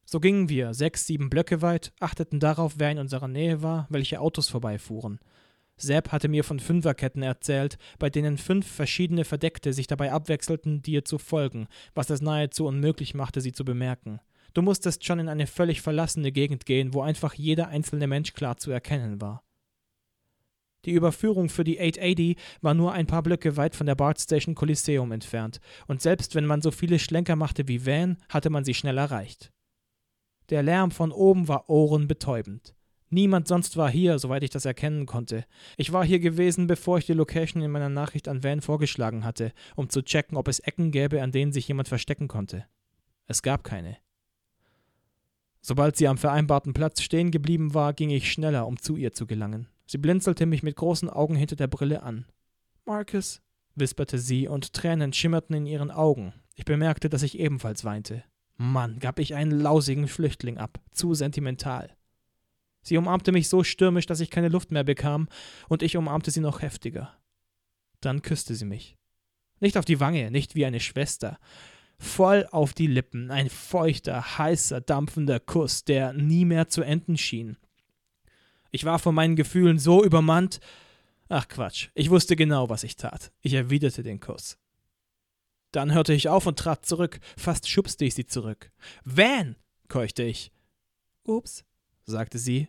[0.05, 4.21] So gingen wir sechs, sieben Blöcke weit, achteten darauf, wer in unserer Nähe war, welche
[4.21, 5.19] Autos vorbeifuhren.
[5.75, 11.03] Sepp hatte mir von Fünferketten erzählt, bei denen fünf verschiedene Verdeckte sich dabei abwechselten, dir
[11.03, 14.19] zu folgen, was es nahezu unmöglich machte, sie zu bemerken.
[14.53, 18.57] Du musstest schon in eine völlig verlassene Gegend gehen, wo einfach jeder einzelne Mensch klar
[18.57, 19.43] zu erkennen war.
[20.85, 24.55] Die Überführung für die 880 war nur ein paar Blöcke weit von der Bart Station
[24.55, 28.73] Coliseum entfernt, und selbst wenn man so viele Schlenker machte wie Van, hatte man sie
[28.73, 29.51] schnell erreicht.
[30.49, 32.75] Der Lärm von oben war ohrenbetäubend.
[33.13, 35.45] Niemand sonst war hier, soweit ich das erkennen konnte.
[35.75, 39.51] Ich war hier gewesen, bevor ich die Location in meiner Nachricht an Van vorgeschlagen hatte,
[39.75, 42.65] um zu checken, ob es Ecken gäbe, an denen sich jemand verstecken konnte.
[43.27, 43.97] Es gab keine.
[45.61, 49.27] Sobald sie am vereinbarten Platz stehen geblieben war, ging ich schneller, um zu ihr zu
[49.27, 49.67] gelangen.
[49.91, 52.23] Sie blinzelte mich mit großen Augen hinter der Brille an.
[52.85, 53.41] Marcus,
[53.75, 56.31] wisperte sie, und Tränen schimmerten in ihren Augen.
[56.55, 58.23] Ich bemerkte, dass ich ebenfalls weinte.
[58.55, 60.79] Mann, gab ich einen lausigen Flüchtling ab.
[60.93, 61.93] Zu sentimental.
[62.81, 65.27] Sie umarmte mich so stürmisch, dass ich keine Luft mehr bekam,
[65.67, 67.13] und ich umarmte sie noch heftiger.
[67.99, 68.95] Dann küsste sie mich.
[69.59, 71.37] Nicht auf die Wange, nicht wie eine Schwester.
[71.97, 77.57] Voll auf die Lippen, ein feuchter, heißer, dampfender Kuss, der nie mehr zu enden schien.
[78.71, 80.59] Ich war von meinen Gefühlen so übermannt.
[81.29, 83.31] Ach Quatsch, ich wusste genau, was ich tat.
[83.41, 84.57] Ich erwiderte den Kuss.
[85.71, 87.19] Dann hörte ich auf und trat zurück.
[87.37, 88.71] Fast schubste ich sie zurück.
[89.05, 89.55] Van!
[89.87, 90.51] keuchte ich.
[91.23, 91.63] Ups,
[92.05, 92.67] sagte sie.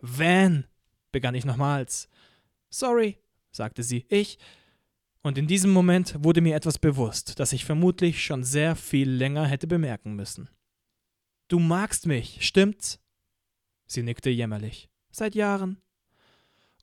[0.00, 0.66] Van!
[1.12, 2.08] begann ich nochmals.
[2.68, 3.18] Sorry,
[3.52, 4.06] sagte sie.
[4.08, 4.38] Ich.
[5.22, 9.46] Und in diesem Moment wurde mir etwas bewusst, das ich vermutlich schon sehr viel länger
[9.46, 10.48] hätte bemerken müssen.
[11.48, 13.00] Du magst mich, stimmt's?
[13.86, 14.89] Sie nickte jämmerlich.
[15.10, 15.78] Seit Jahren.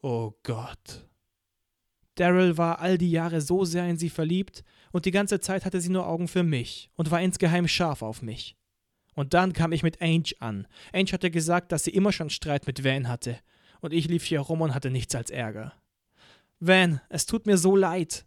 [0.01, 1.07] Oh Gott.
[2.15, 5.81] Daryl war all die Jahre so sehr in sie verliebt, und die ganze Zeit hatte
[5.81, 8.55] sie nur Augen für mich und war insgeheim scharf auf mich.
[9.13, 10.67] Und dann kam ich mit Ange an.
[10.93, 13.39] Ange hatte gesagt, dass sie immer schon Streit mit Van hatte,
[13.81, 15.73] und ich lief hier rum und hatte nichts als Ärger.
[16.59, 18.25] Van, es tut mir so leid.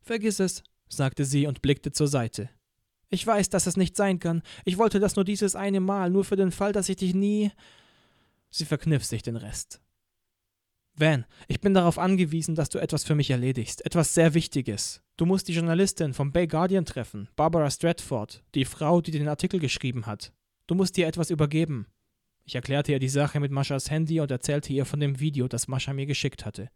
[0.00, 2.48] Vergiss es, sagte sie und blickte zur Seite.
[3.08, 4.42] Ich weiß, dass es nicht sein kann.
[4.64, 7.50] Ich wollte das nur dieses eine Mal, nur für den Fall, dass ich dich nie.
[8.50, 9.80] Sie verkniff sich den Rest.
[10.94, 15.02] Van, ich bin darauf angewiesen, dass du etwas für mich erledigst, etwas sehr Wichtiges.
[15.18, 19.60] Du musst die Journalistin vom Bay Guardian treffen, Barbara Stratford, die Frau, die den Artikel
[19.60, 20.32] geschrieben hat.
[20.66, 21.86] Du musst ihr etwas übergeben.
[22.44, 25.68] Ich erklärte ihr die Sache mit Maschas Handy und erzählte ihr von dem Video, das
[25.68, 26.70] Mascha mir geschickt hatte.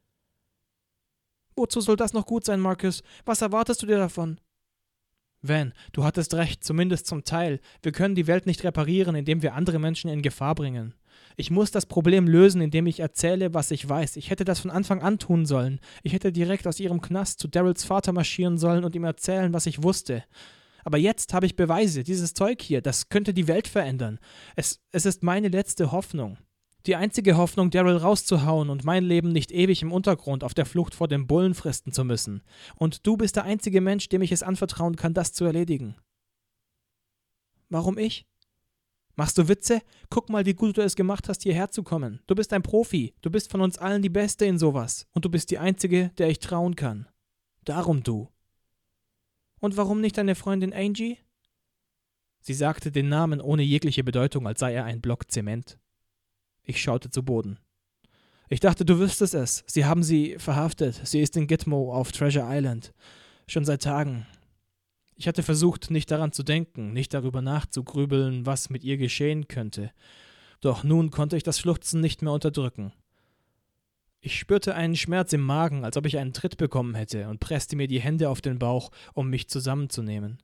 [1.57, 3.03] Wozu soll das noch gut sein, Marcus?
[3.25, 4.39] Was erwartest du dir davon?
[5.43, 7.61] Van, du hattest recht, zumindest zum Teil.
[7.83, 10.95] Wir können die Welt nicht reparieren, indem wir andere Menschen in Gefahr bringen.
[11.37, 14.17] Ich muss das Problem lösen, indem ich erzähle, was ich weiß.
[14.17, 15.81] Ich hätte das von Anfang an tun sollen.
[16.03, 19.67] Ich hätte direkt aus ihrem Knast zu Daryls Vater marschieren sollen und ihm erzählen, was
[19.67, 20.25] ich wusste.
[20.85, 22.05] Aber jetzt habe ich Beweise.
[22.05, 24.19] Dieses Zeug hier, das könnte die Welt verändern.
[24.57, 26.39] Es, es ist meine letzte Hoffnung.
[26.87, 30.95] Die einzige Hoffnung, Daryl rauszuhauen und mein Leben nicht ewig im Untergrund auf der Flucht
[30.95, 32.43] vor dem Bullen fristen zu müssen.
[32.77, 35.97] Und du bist der einzige Mensch, dem ich es anvertrauen kann, das zu erledigen.
[37.69, 38.27] Warum ich?
[39.15, 39.83] Machst du Witze?
[40.09, 42.21] Guck mal, wie gut du es gemacht hast, hierher zu kommen.
[42.27, 43.15] Du bist ein Profi.
[43.21, 45.07] Du bist von uns allen die Beste in sowas.
[45.13, 47.07] Und du bist die Einzige, der ich trauen kann.
[47.65, 48.29] Darum du.
[49.61, 51.19] Und warum nicht deine Freundin Angie?
[52.41, 55.79] Sie sagte den Namen ohne jegliche Bedeutung, als sei er ein Block Zement.
[56.71, 57.59] Ich schaute zu Boden.
[58.49, 59.65] Ich dachte, du wüsstest es.
[59.67, 61.01] Sie haben sie verhaftet.
[61.03, 62.95] Sie ist in Gitmo auf Treasure Island.
[63.49, 64.25] Schon seit Tagen.
[65.17, 69.91] Ich hatte versucht, nicht daran zu denken, nicht darüber nachzugrübeln, was mit ihr geschehen könnte.
[70.61, 72.93] Doch nun konnte ich das Schluchzen nicht mehr unterdrücken.
[74.21, 77.75] Ich spürte einen Schmerz im Magen, als ob ich einen Tritt bekommen hätte, und presste
[77.75, 80.39] mir die Hände auf den Bauch, um mich zusammenzunehmen.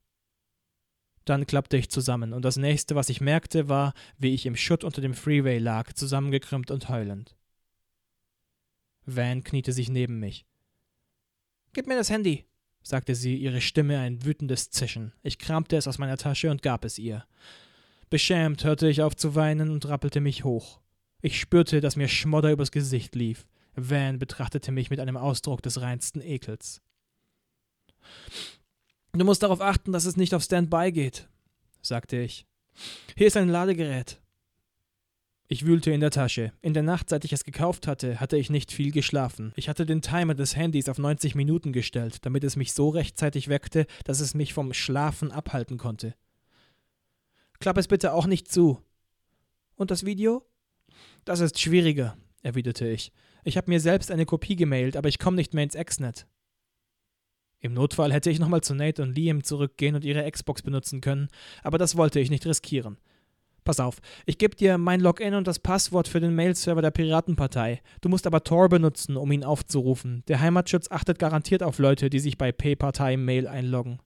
[1.27, 4.85] Dann klappte ich zusammen, und das nächste, was ich merkte, war, wie ich im Schutt
[4.85, 7.37] unter dem Freeway lag, zusammengekrümmt und heulend.
[9.05, 10.47] Van kniete sich neben mich.
[11.73, 12.47] Gib mir das Handy,
[12.83, 15.12] sagte sie, ihre Stimme ein wütendes Zischen.
[15.23, 17.27] Ich kramte es aus meiner Tasche und gab es ihr.
[18.09, 20.81] Beschämt hörte ich auf zu weinen und rappelte mich hoch.
[21.23, 23.47] Ich spürte, dass mir Schmodder übers Gesicht lief.
[23.75, 26.83] Van betrachtete mich mit einem Ausdruck des reinsten Ekels.
[29.18, 31.29] Du musst darauf achten, dass es nicht auf Standby geht,
[31.81, 32.46] sagte ich.
[33.16, 34.20] Hier ist ein Ladegerät.
[35.48, 36.52] Ich wühlte in der Tasche.
[36.61, 39.52] In der Nacht, seit ich es gekauft hatte, hatte ich nicht viel geschlafen.
[39.57, 43.48] Ich hatte den Timer des Handys auf 90 Minuten gestellt, damit es mich so rechtzeitig
[43.48, 46.14] weckte, dass es mich vom Schlafen abhalten konnte.
[47.59, 48.83] Klapp es bitte auch nicht zu.
[49.76, 50.44] Und das Video?
[51.24, 53.12] Das ist schwieriger, erwiderte ich.
[53.44, 56.26] Ich habe mir selbst eine Kopie gemailt, aber ich komme nicht mehr ins Exnet.
[57.61, 61.29] Im Notfall hätte ich nochmal zu Nate und Liam zurückgehen und ihre Xbox benutzen können,
[61.62, 62.99] aber das wollte ich nicht riskieren.
[63.64, 67.83] Pass auf, ich gebe dir mein Login und das Passwort für den Mailserver der Piratenpartei.
[68.01, 70.23] Du musst aber Tor benutzen, um ihn aufzurufen.
[70.29, 73.99] Der Heimatschutz achtet garantiert auf Leute, die sich bei P-Partei-Mail einloggen.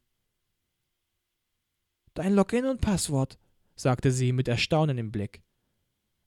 [2.15, 3.39] Dein Login und Passwort,
[3.77, 5.43] sagte sie mit Erstaunen im Blick.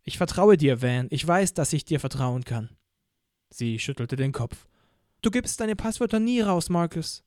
[0.03, 1.07] Ich vertraue dir, Van.
[1.09, 2.69] Ich weiß, dass ich dir vertrauen kann.
[3.49, 4.67] Sie schüttelte den Kopf.
[5.23, 7.23] Du gibst deine Passwörter nie raus, Marcus.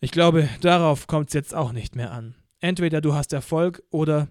[0.00, 2.34] Ich glaube, darauf kommt's jetzt auch nicht mehr an.
[2.58, 4.28] Entweder du hast Erfolg oder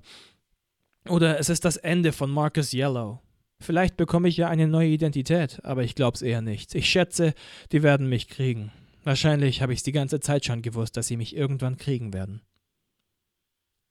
[1.07, 3.21] oder es ist das Ende von Marcus Yellow.
[3.59, 6.73] Vielleicht bekomme ich ja eine neue Identität, aber ich glaub's eher nicht.
[6.73, 7.35] Ich schätze,
[7.71, 8.71] die werden mich kriegen.
[9.03, 12.41] Wahrscheinlich habe ich's die ganze Zeit schon gewusst, dass sie mich irgendwann kriegen werden.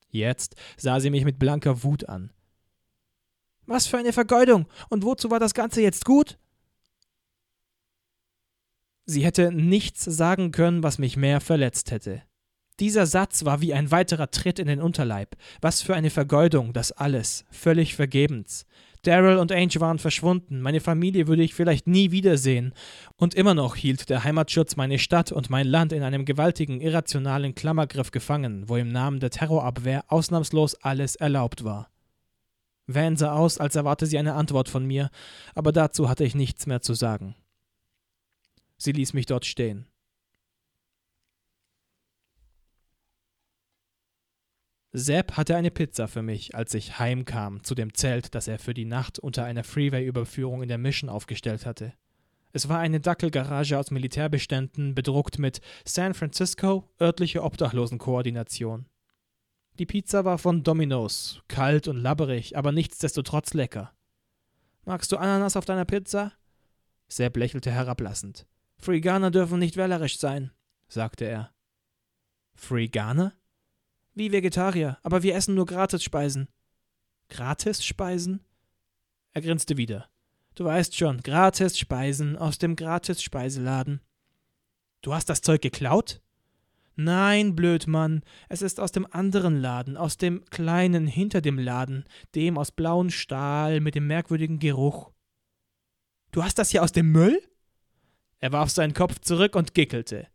[0.08, 2.32] Jetzt sah sie mich mit blanker Wut an.
[3.66, 4.66] Was für eine Vergeudung!
[4.88, 6.39] Und wozu war das Ganze jetzt gut?
[9.10, 12.22] Sie hätte nichts sagen können, was mich mehr verletzt hätte.
[12.78, 15.34] Dieser Satz war wie ein weiterer Tritt in den Unterleib.
[15.60, 18.66] Was für eine Vergeudung, das alles, völlig vergebens.
[19.02, 22.72] Daryl und Ange waren verschwunden, meine Familie würde ich vielleicht nie wiedersehen,
[23.16, 27.56] und immer noch hielt der Heimatschutz meine Stadt und mein Land in einem gewaltigen, irrationalen
[27.56, 31.90] Klammergriff gefangen, wo im Namen der Terrorabwehr ausnahmslos alles erlaubt war.
[32.86, 35.10] Van sah aus, als erwarte sie eine Antwort von mir,
[35.56, 37.34] aber dazu hatte ich nichts mehr zu sagen.
[38.82, 39.86] Sie ließ mich dort stehen.
[44.92, 48.72] Sepp hatte eine Pizza für mich, als ich heimkam zu dem Zelt, das er für
[48.72, 51.92] die Nacht unter einer Freeway-Überführung in der Mission aufgestellt hatte.
[52.52, 58.86] Es war eine Dackelgarage aus Militärbeständen, bedruckt mit San Francisco, örtliche Obdachlosenkoordination.
[59.78, 63.92] Die Pizza war von Domino's, kalt und labberig, aber nichtsdestotrotz lecker.
[64.86, 66.32] Magst du Ananas auf deiner Pizza?
[67.08, 68.46] Sepp lächelte herablassend.
[68.80, 70.50] Freeganer dürfen nicht wählerisch sein,
[70.88, 71.52] sagte er.
[72.54, 73.34] Freeganer?
[74.14, 76.48] Wie Vegetarier, aber wir essen nur Gratisspeisen.
[77.28, 78.40] Gratisspeisen?
[79.32, 80.08] Er grinste wieder.
[80.54, 84.00] Du weißt schon, Gratisspeisen aus dem Gratisspeisladen.
[85.02, 86.20] Du hast das Zeug geklaut?
[86.96, 92.58] Nein, Blödmann, es ist aus dem anderen Laden, aus dem kleinen hinter dem Laden, dem
[92.58, 95.10] aus blauem Stahl mit dem merkwürdigen Geruch.
[96.32, 97.40] Du hast das hier aus dem Müll?
[98.40, 100.26] Er warf seinen Kopf zurück und gickelte.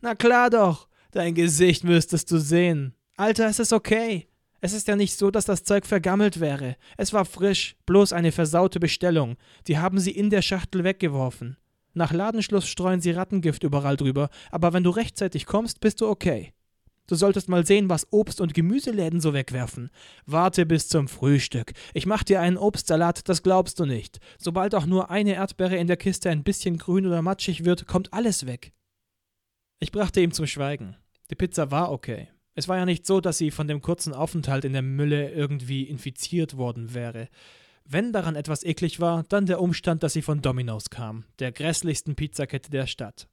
[0.00, 2.94] Na klar doch, dein Gesicht müsstest du sehen.
[3.16, 4.28] Alter, es ist okay.
[4.60, 6.76] Es ist ja nicht so, dass das Zeug vergammelt wäre.
[6.96, 9.36] Es war frisch, bloß eine versaute Bestellung.
[9.66, 11.56] Die haben sie in der Schachtel weggeworfen.
[11.94, 16.52] Nach Ladenschluss streuen sie Rattengift überall drüber, aber wenn du rechtzeitig kommst, bist du okay.
[17.08, 19.90] Du solltest mal sehen, was Obst- und Gemüseläden so wegwerfen.
[20.26, 21.72] Warte bis zum Frühstück.
[21.94, 24.20] Ich mach dir einen Obstsalat, das glaubst du nicht.
[24.38, 28.12] Sobald auch nur eine Erdbeere in der Kiste ein bisschen grün oder matschig wird, kommt
[28.12, 28.72] alles weg.
[29.80, 30.96] Ich brachte ihm zum Schweigen.
[31.30, 32.28] Die Pizza war okay.
[32.54, 35.84] Es war ja nicht so, dass sie von dem kurzen Aufenthalt in der Mülle irgendwie
[35.84, 37.28] infiziert worden wäre.
[37.84, 42.16] Wenn daran etwas eklig war, dann der Umstand, dass sie von Domino's kam, der grässlichsten
[42.16, 43.28] Pizzakette der Stadt.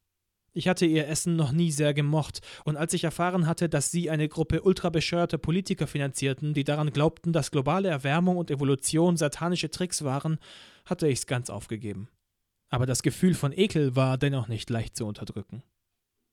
[0.58, 4.10] Ich hatte ihr Essen noch nie sehr gemocht, und als ich erfahren hatte, dass sie
[4.10, 10.06] eine Gruppe ultrabescheuerter Politiker finanzierten, die daran glaubten, dass globale Erwärmung und Evolution satanische Tricks
[10.06, 10.40] waren,
[10.86, 12.08] hatte ich's ganz aufgegeben.
[12.70, 15.62] Aber das Gefühl von Ekel war dennoch nicht leicht zu unterdrücken.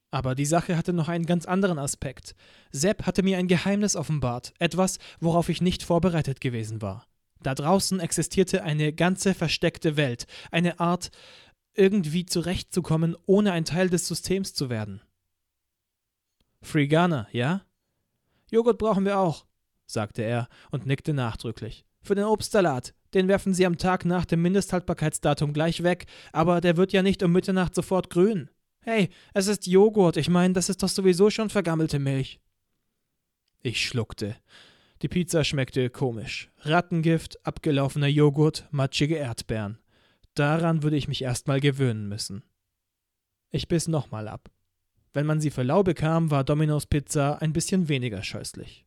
[0.09, 2.33] Aber die Sache hatte noch einen ganz anderen Aspekt.
[2.71, 7.07] Sepp hatte mir ein Geheimnis offenbart, etwas, worauf ich nicht vorbereitet gewesen war.
[7.41, 11.11] Da draußen existierte eine ganze versteckte Welt, eine Art,
[11.75, 15.01] irgendwie zurechtzukommen, ohne ein Teil des Systems zu werden.
[16.61, 17.65] Free Ghana, ja?
[18.51, 19.45] Joghurt brauchen wir auch,
[19.85, 21.85] sagte er und nickte nachdrücklich.
[22.01, 26.77] Für den Obstsalat, den werfen Sie am Tag nach dem Mindesthaltbarkeitsdatum gleich weg, aber der
[26.77, 28.49] wird ja nicht um Mitternacht sofort grün.
[28.81, 32.39] Hey, es ist Joghurt, ich meine, das ist doch sowieso schon vergammelte Milch.
[33.61, 34.35] Ich schluckte.
[35.01, 36.49] Die Pizza schmeckte komisch.
[36.59, 39.79] Rattengift, abgelaufener Joghurt, matschige Erdbeeren.
[40.35, 42.43] Daran würde ich mich erstmal gewöhnen müssen.
[43.49, 44.49] Ich biss nochmal ab.
[45.13, 48.85] Wenn man sie für lau bekam, war Domino's Pizza ein bisschen weniger scheußlich.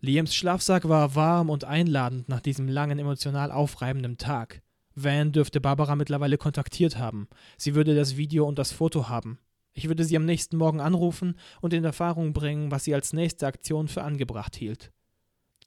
[0.00, 4.62] Liams Schlafsack war warm und einladend nach diesem langen emotional aufreibenden Tag.
[4.94, 7.28] Van dürfte Barbara mittlerweile kontaktiert haben.
[7.56, 9.40] Sie würde das Video und das Foto haben.
[9.72, 13.48] Ich würde sie am nächsten Morgen anrufen und in Erfahrung bringen, was sie als nächste
[13.48, 14.92] Aktion für angebracht hielt.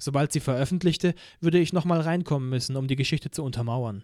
[0.02, 4.04] Sobald sie veröffentlichte, würde ich nochmal reinkommen müssen, um die Geschichte zu untermauern.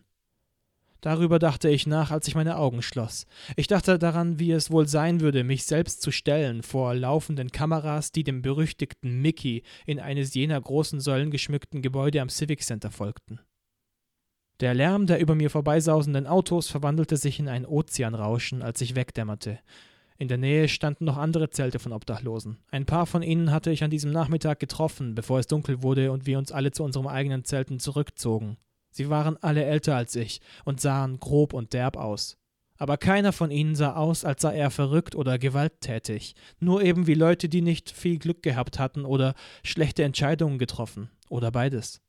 [1.02, 3.26] Darüber dachte ich nach, als ich meine Augen schloss.
[3.56, 8.12] Ich dachte daran, wie es wohl sein würde, mich selbst zu stellen vor laufenden Kameras,
[8.12, 13.40] die dem berüchtigten Mickey in eines jener großen säulengeschmückten Gebäude am Civic Center folgten.
[14.60, 19.60] Der Lärm der über mir vorbeisausenden Autos verwandelte sich in ein Ozeanrauschen, als ich wegdämmerte.
[20.20, 22.58] In der Nähe standen noch andere Zelte von Obdachlosen.
[22.72, 26.26] Ein paar von ihnen hatte ich an diesem Nachmittag getroffen, bevor es dunkel wurde und
[26.26, 28.58] wir uns alle zu unseren eigenen Zelten zurückzogen.
[28.90, 32.38] Sie waren alle älter als ich und sahen grob und derb aus.
[32.80, 37.16] Aber keiner von ihnen sah aus, als sei er verrückt oder gewalttätig, nur eben wie
[37.16, 42.02] Leute, die nicht viel Glück gehabt hatten oder schlechte Entscheidungen getroffen, oder beides.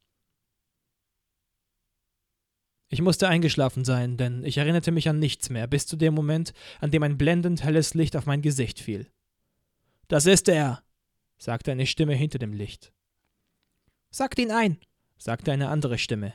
[2.91, 6.53] Ich musste eingeschlafen sein, denn ich erinnerte mich an nichts mehr, bis zu dem Moment,
[6.80, 9.11] an dem ein blendend helles Licht auf mein Gesicht fiel.
[10.09, 10.82] Das ist er,
[11.36, 12.93] sagte eine Stimme hinter dem Licht.
[14.11, 14.78] Sagt ihn ein,
[15.18, 16.32] sagte eine andere Stimme.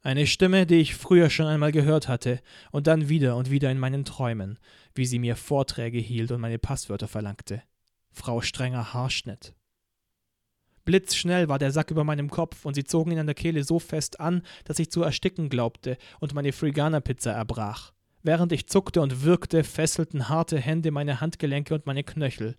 [0.00, 2.40] Eine Stimme, die ich früher schon einmal gehört hatte
[2.72, 4.58] und dann wieder und wieder in meinen Träumen,
[4.96, 7.62] wie sie mir Vorträge hielt und meine Passwörter verlangte.
[8.10, 9.54] Frau strenger Haarschnitt.
[10.84, 13.78] Blitzschnell war der Sack über meinem Kopf und sie zogen ihn an der Kehle so
[13.78, 17.92] fest an, dass ich zu ersticken glaubte und meine Frigana-Pizza erbrach.
[18.22, 22.56] Während ich zuckte und wirkte, fesselten harte Hände meine Handgelenke und meine Knöchel.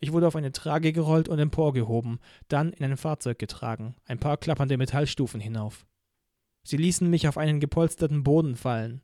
[0.00, 4.36] Ich wurde auf eine Trage gerollt und emporgehoben, dann in ein Fahrzeug getragen, ein paar
[4.36, 5.86] klappernde Metallstufen hinauf.
[6.64, 9.00] Sie ließen mich auf einen gepolsterten Boden fallen.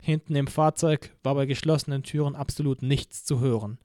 [0.00, 3.78] Hinten im Fahrzeug war bei geschlossenen Türen absolut nichts zu hören.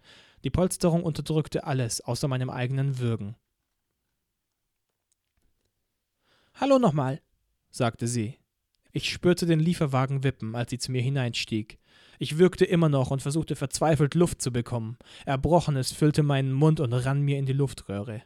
[0.43, 3.36] Die Polsterung unterdrückte alles außer meinem eigenen Würgen.
[6.55, 7.21] Hallo nochmal,
[7.69, 8.37] sagte sie.
[8.91, 11.79] Ich spürte den Lieferwagen wippen, als sie zu mir hineinstieg.
[12.19, 14.97] Ich würgte immer noch und versuchte verzweifelt Luft zu bekommen.
[15.25, 18.21] Erbrochenes füllte meinen Mund und rann mir in die Luftröhre.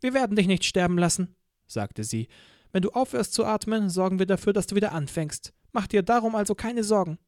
[0.00, 1.34] Wir werden dich nicht sterben lassen,
[1.66, 2.28] sagte sie
[2.74, 5.52] wenn du aufhörst zu atmen, sorgen wir dafür, dass du wieder anfängst.
[5.70, 7.20] Mach dir darum also keine Sorgen.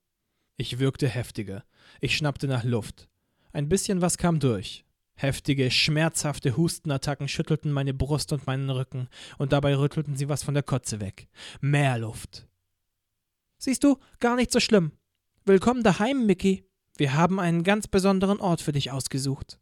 [0.57, 1.63] Ich wirkte heftiger.
[2.01, 3.09] Ich schnappte nach Luft.
[3.53, 4.85] Ein bisschen was kam durch.
[5.17, 9.09] Heftige, schmerzhafte Hustenattacken schüttelten meine Brust und meinen Rücken,
[9.39, 11.29] und dabei rüttelten sie was von der Kotze weg.
[11.61, 12.47] Mehr Luft.
[13.57, 14.93] Siehst du, gar nicht so schlimm.
[15.47, 16.65] Willkommen daheim, Mickey.
[16.99, 19.59] Wir haben einen ganz besonderen Ort für dich ausgesucht.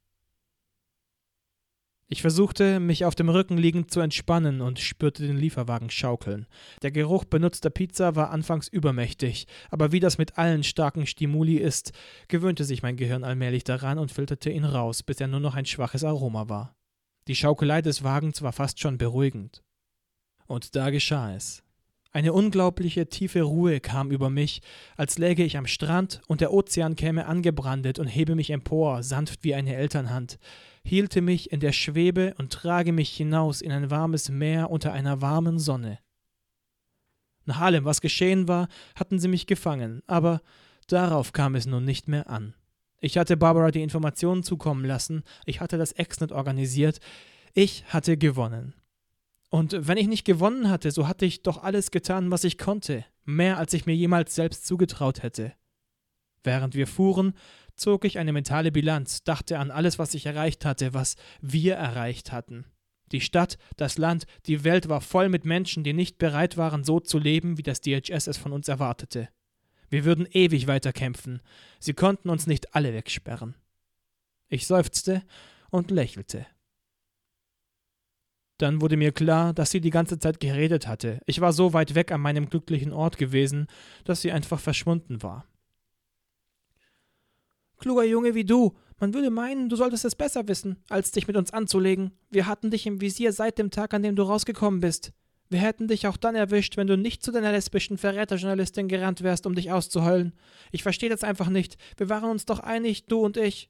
[2.08, 6.46] Ich versuchte, mich auf dem Rücken liegend zu entspannen und spürte den Lieferwagen schaukeln.
[6.82, 11.92] Der Geruch benutzter Pizza war anfangs übermächtig, aber wie das mit allen starken Stimuli ist,
[12.28, 15.66] gewöhnte sich mein Gehirn allmählich daran und filterte ihn raus, bis er nur noch ein
[15.66, 16.76] schwaches Aroma war.
[17.26, 19.62] Die Schaukelei des Wagens war fast schon beruhigend.
[20.46, 21.62] Und da geschah es.
[22.12, 24.60] Eine unglaubliche tiefe Ruhe kam über mich,
[24.96, 29.42] als läge ich am Strand und der Ozean käme angebrandet und hebe mich empor, sanft
[29.42, 30.38] wie eine Elternhand,
[30.84, 35.20] hielte mich in der Schwebe und trage mich hinaus in ein warmes Meer unter einer
[35.20, 35.98] warmen Sonne.
[37.46, 40.40] Nach allem, was geschehen war, hatten sie mich gefangen, aber
[40.86, 42.54] darauf kam es nun nicht mehr an.
[43.00, 47.00] Ich hatte Barbara die Informationen zukommen lassen, ich hatte das Exnet organisiert,
[47.52, 48.74] ich hatte gewonnen.
[49.50, 53.04] Und wenn ich nicht gewonnen hatte, so hatte ich doch alles getan, was ich konnte,
[53.24, 55.52] mehr als ich mir jemals selbst zugetraut hätte.
[56.42, 57.34] Während wir fuhren,
[57.76, 62.32] zog ich eine mentale Bilanz, dachte an alles, was ich erreicht hatte, was wir erreicht
[62.32, 62.66] hatten.
[63.12, 67.00] Die Stadt, das Land, die Welt war voll mit Menschen, die nicht bereit waren, so
[67.00, 69.28] zu leben, wie das DHS es von uns erwartete.
[69.88, 71.40] Wir würden ewig weiterkämpfen.
[71.78, 73.54] Sie konnten uns nicht alle wegsperren.
[74.48, 75.22] Ich seufzte
[75.70, 76.46] und lächelte.
[78.58, 81.20] Dann wurde mir klar, dass sie die ganze Zeit geredet hatte.
[81.26, 83.66] Ich war so weit weg an meinem glücklichen Ort gewesen,
[84.04, 85.46] dass sie einfach verschwunden war.
[87.84, 91.36] Kluger Junge wie du, man würde meinen, du solltest es besser wissen, als dich mit
[91.36, 92.12] uns anzulegen.
[92.30, 95.12] Wir hatten dich im Visier seit dem Tag, an dem du rausgekommen bist.
[95.50, 99.44] Wir hätten dich auch dann erwischt, wenn du nicht zu deiner lesbischen Verräterjournalistin gerannt wärst,
[99.44, 100.32] um dich auszuheulen.
[100.72, 101.76] Ich verstehe das einfach nicht.
[101.98, 103.68] Wir waren uns doch einig, du und ich.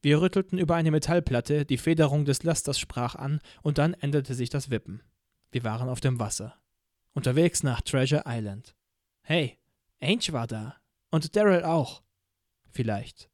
[0.00, 4.48] Wir rüttelten über eine Metallplatte, die Federung des Lasters sprach an, und dann änderte sich
[4.48, 5.02] das Wippen.
[5.50, 6.54] Wir waren auf dem Wasser.
[7.14, 8.76] Unterwegs nach Treasure Island.
[9.22, 9.58] Hey,
[10.00, 10.76] Ange war da.
[11.10, 12.04] Und Daryl auch.
[12.70, 13.30] Vielleicht.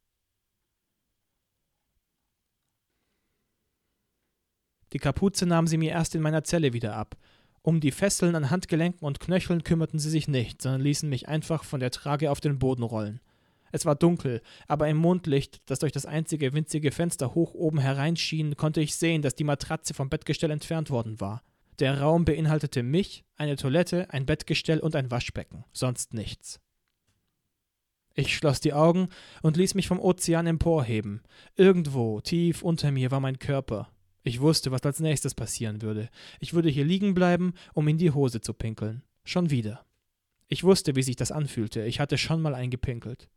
[4.93, 7.17] Die Kapuze nahm sie mir erst in meiner Zelle wieder ab.
[7.61, 11.65] Um die Fesseln an Handgelenken und Knöcheln kümmerten sie sich nicht, sondern ließen mich einfach
[11.65, 13.19] von der Trage auf den Boden rollen.
[13.73, 18.55] Es war dunkel, aber im Mondlicht, das durch das einzige winzige Fenster hoch oben hereinschien,
[18.55, 21.43] konnte ich sehen, dass die Matratze vom Bettgestell entfernt worden war.
[21.79, 26.61] Der Raum beinhaltete mich, eine Toilette, ein Bettgestell und ein Waschbecken, sonst nichts.
[28.19, 29.09] Ich schloss die Augen
[29.43, 31.21] und ließ mich vom Ozean emporheben.
[31.55, 33.89] Irgendwo, tief unter mir, war mein Körper.
[34.23, 36.09] Ich wusste, was als nächstes passieren würde.
[36.39, 39.03] Ich würde hier liegen bleiben, um in die Hose zu pinkeln.
[39.23, 39.85] Schon wieder.
[40.47, 41.83] Ich wusste, wie sich das anfühlte.
[41.83, 43.29] Ich hatte schon mal eingepinkelt.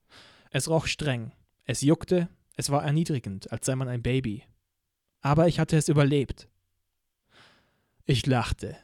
[0.51, 1.33] Es roch streng.
[1.67, 2.31] Es juckte.
[2.57, 4.45] Es war erniedrigend, als sei man ein Baby.
[5.21, 6.49] Aber ich hatte es überlebt.
[8.07, 8.79] Ich lachte.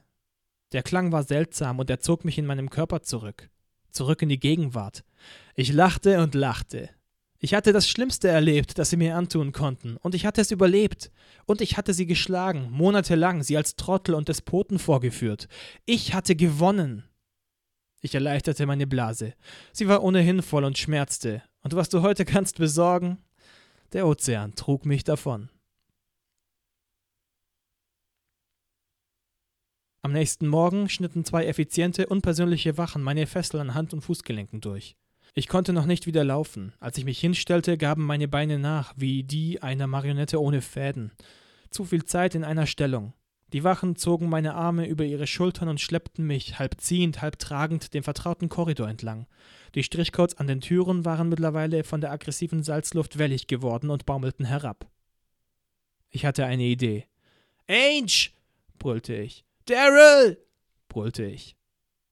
[0.73, 3.49] Der Klang war seltsam und er zog mich in meinem Körper zurück.
[3.97, 5.05] Zurück in die Gegenwart.
[5.55, 6.91] Ich lachte und lachte.
[7.39, 11.11] Ich hatte das Schlimmste erlebt, das sie mir antun konnten, und ich hatte es überlebt.
[11.45, 15.49] Und ich hatte sie geschlagen, monatelang, sie als Trottel und Despoten vorgeführt.
[15.85, 17.05] Ich hatte gewonnen.
[18.01, 19.35] Ich erleichterte meine Blase.
[19.73, 21.43] Sie war ohnehin voll und schmerzte.
[21.61, 23.19] Und was du heute kannst besorgen?
[23.93, 25.51] Der Ozean trug mich davon.
[30.03, 34.97] Am nächsten Morgen schnitten zwei effiziente, unpersönliche Wachen meine Fessel an Hand und Fußgelenken durch.
[35.39, 36.73] Ich konnte noch nicht wieder laufen.
[36.81, 41.13] Als ich mich hinstellte, gaben meine Beine nach, wie die einer Marionette ohne Fäden.
[41.69, 43.13] Zu viel Zeit in einer Stellung.
[43.53, 47.93] Die Wachen zogen meine Arme über ihre Schultern und schleppten mich, halb ziehend, halb tragend,
[47.93, 49.27] den vertrauten Korridor entlang.
[49.75, 54.47] Die Strichcodes an den Türen waren mittlerweile von der aggressiven Salzluft wellig geworden und baumelten
[54.47, 54.91] herab.
[56.09, 57.05] Ich hatte eine Idee.
[57.69, 58.31] Ange!
[58.79, 59.45] brüllte ich.
[59.67, 60.39] Daryl!
[60.89, 61.57] brüllte ich.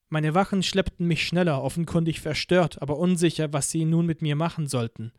[0.08, 4.66] Meine Wachen schleppten mich schneller, offenkundig verstört, aber unsicher, was sie nun mit mir machen
[4.66, 5.12] sollten.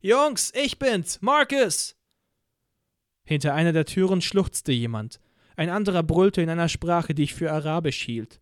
[0.00, 1.96] Jungs, ich bin's, Marcus!
[3.24, 5.20] Hinter einer der Türen schluchzte jemand.
[5.56, 8.40] Ein anderer brüllte in einer Sprache, die ich für Arabisch hielt.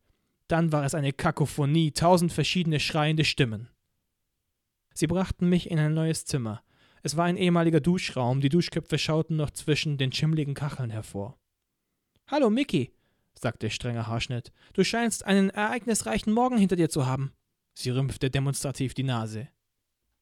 [0.49, 3.71] Dann war es eine Kakophonie, tausend verschiedene schreiende Stimmen.
[4.93, 6.63] Sie brachten mich in ein neues Zimmer.
[7.03, 11.39] Es war ein ehemaliger Duschraum, die Duschköpfe schauten noch zwischen den schimmligen Kacheln hervor.
[12.29, 12.94] Hallo, Mickey,
[13.39, 14.53] sagte strenger Haarschnitt.
[14.73, 17.33] Du scheinst einen ereignisreichen Morgen hinter dir zu haben.
[17.75, 19.49] Sie rümpfte demonstrativ die Nase.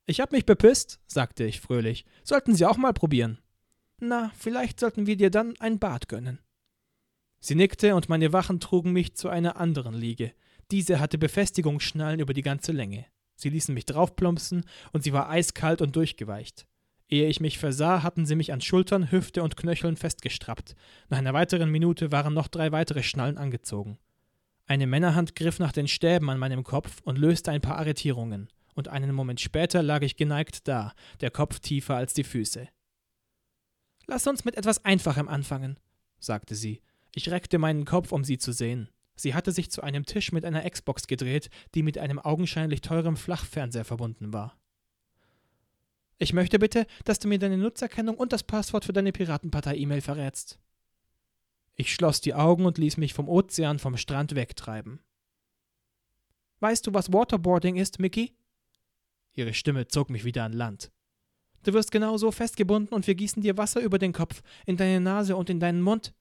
[0.06, 2.04] Ich hab mich bepisst, sagte ich fröhlich.
[2.24, 3.38] Sollten Sie auch mal probieren.
[3.98, 6.40] Na, vielleicht sollten wir dir dann ein Bad gönnen.
[7.40, 10.32] Sie nickte und meine Wachen trugen mich zu einer anderen Liege.
[10.70, 13.06] Diese hatte Befestigungsschnallen über die ganze Länge.
[13.36, 16.66] Sie ließen mich draufplumpsen und sie war eiskalt und durchgeweicht.
[17.12, 20.74] Ehe ich mich versah, hatten sie mich an Schultern, Hüfte und Knöcheln festgestrappt.
[21.10, 23.98] Nach einer weiteren Minute waren noch drei weitere Schnallen angezogen.
[24.66, 28.88] Eine Männerhand griff nach den Stäben an meinem Kopf und löste ein paar Arretierungen, und
[28.88, 32.66] einen Moment später lag ich geneigt da, der Kopf tiefer als die Füße.
[34.06, 35.78] Lass uns mit etwas Einfachem anfangen,
[36.18, 36.80] sagte sie
[37.14, 38.88] ich reckte meinen Kopf, um sie zu sehen.
[39.16, 43.16] Sie hatte sich zu einem Tisch mit einer Xbox gedreht, die mit einem augenscheinlich teuren
[43.16, 44.56] Flachfernseher verbunden war.
[46.22, 50.60] Ich möchte bitte, dass du mir deine Nutzerkennung und das Passwort für deine Piratenpartei-E-Mail verrätst.
[51.74, 55.00] Ich schloss die Augen und ließ mich vom Ozean vom Strand wegtreiben.
[56.60, 58.36] Weißt du, was Waterboarding ist, Mickey?
[59.32, 60.92] Ihre Stimme zog mich wieder an Land.
[61.64, 65.00] Du wirst genau so festgebunden und wir gießen dir Wasser über den Kopf, in deine
[65.00, 66.14] Nase und in deinen Mund.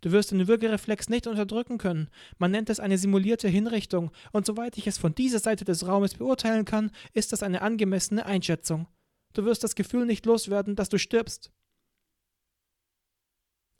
[0.00, 2.08] Du wirst den Würgereflex nicht unterdrücken können.
[2.38, 6.14] Man nennt es eine simulierte Hinrichtung, und soweit ich es von dieser Seite des Raumes
[6.14, 8.88] beurteilen kann, ist das eine angemessene Einschätzung.
[9.32, 11.50] Du wirst das Gefühl nicht loswerden, dass du stirbst.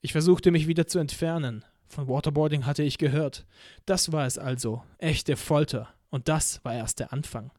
[0.00, 1.64] Ich versuchte mich wieder zu entfernen.
[1.86, 3.46] Von Waterboarding hatte ich gehört.
[3.86, 7.52] Das war es also, echte Folter, und das war erst der Anfang.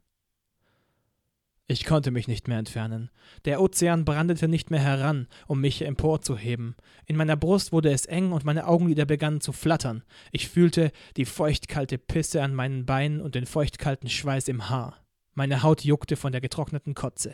[1.65, 3.09] Ich konnte mich nicht mehr entfernen.
[3.45, 6.75] Der Ozean brandete nicht mehr heran, um mich emporzuheben.
[7.05, 10.03] In meiner Brust wurde es eng und meine Augenlider begannen zu flattern.
[10.31, 14.97] Ich fühlte die feuchtkalte Pisse an meinen Beinen und den feuchtkalten Schweiß im Haar.
[15.35, 17.33] Meine Haut juckte von der getrockneten Kotze.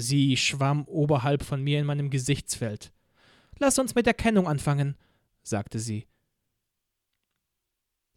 [0.00, 2.92] Sie schwamm oberhalb von mir in meinem Gesichtsfeld.
[3.58, 4.96] Lass uns mit der Kennung anfangen,
[5.42, 6.06] sagte sie.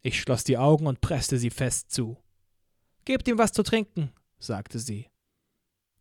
[0.00, 2.16] Ich schloss die Augen und presste sie fest zu.
[3.04, 5.08] Gebt ihm was zu trinken, sagte sie.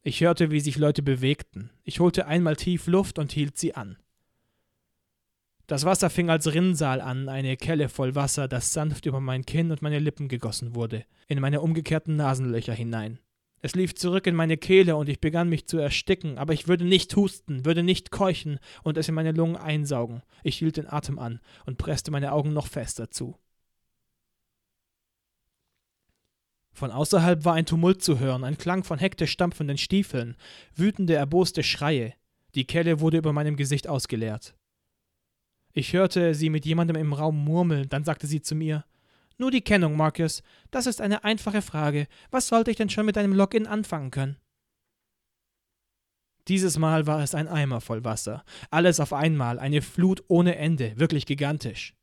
[0.04, 1.72] Ich hörte, wie sich Leute bewegten.
[1.84, 3.98] Ich holte einmal tief Luft und hielt sie an.
[5.66, 9.72] Das Wasser fing als Rinnsal an, eine Kelle voll Wasser, das sanft über mein Kinn
[9.72, 13.18] und meine Lippen gegossen wurde, in meine umgekehrten Nasenlöcher hinein.
[13.64, 16.84] Es lief zurück in meine Kehle und ich begann mich zu ersticken, aber ich würde
[16.84, 20.24] nicht husten, würde nicht keuchen und es in meine Lungen einsaugen.
[20.44, 23.38] Ich hielt den Atem an und presste meine Augen noch fester zu.
[26.74, 30.36] Von außerhalb war ein Tumult zu hören, ein Klang von hektisch stampfenden Stiefeln,
[30.76, 32.16] wütende, erboste Schreie.
[32.56, 34.56] Die Kelle wurde über meinem Gesicht ausgeleert.
[35.74, 38.86] Ich hörte sie mit jemandem im Raum murmeln, dann sagte sie zu mir
[39.42, 40.44] Nur die Kennung, Marcus.
[40.70, 42.08] Das ist eine einfache Frage.
[42.30, 44.38] Was sollte ich denn schon mit deinem Login anfangen können?
[46.48, 48.44] Dieses Mal war es ein Eimer voll Wasser.
[48.70, 51.96] Alles auf einmal, eine Flut ohne Ende, wirklich gigantisch.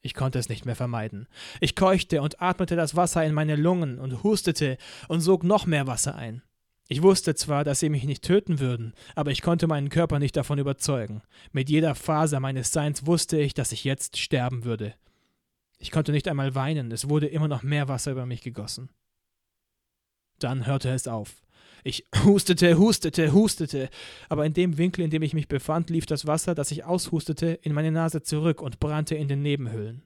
[0.00, 1.28] Ich konnte es nicht mehr vermeiden.
[1.60, 5.86] Ich keuchte und atmete das Wasser in meine Lungen und hustete und sog noch mehr
[5.86, 6.40] Wasser ein.
[6.88, 10.38] Ich wusste zwar, dass sie mich nicht töten würden, aber ich konnte meinen Körper nicht
[10.38, 11.20] davon überzeugen.
[11.52, 14.94] Mit jeder Faser meines Seins wusste ich, dass ich jetzt sterben würde.
[15.82, 18.88] Ich konnte nicht einmal weinen, es wurde immer noch mehr Wasser über mich gegossen.
[20.38, 21.42] Dann hörte es auf.
[21.82, 23.90] Ich hustete, hustete, hustete,
[24.28, 27.58] aber in dem Winkel, in dem ich mich befand, lief das Wasser, das ich aushustete,
[27.62, 30.04] in meine Nase zurück und brannte in den Nebenhöhlen.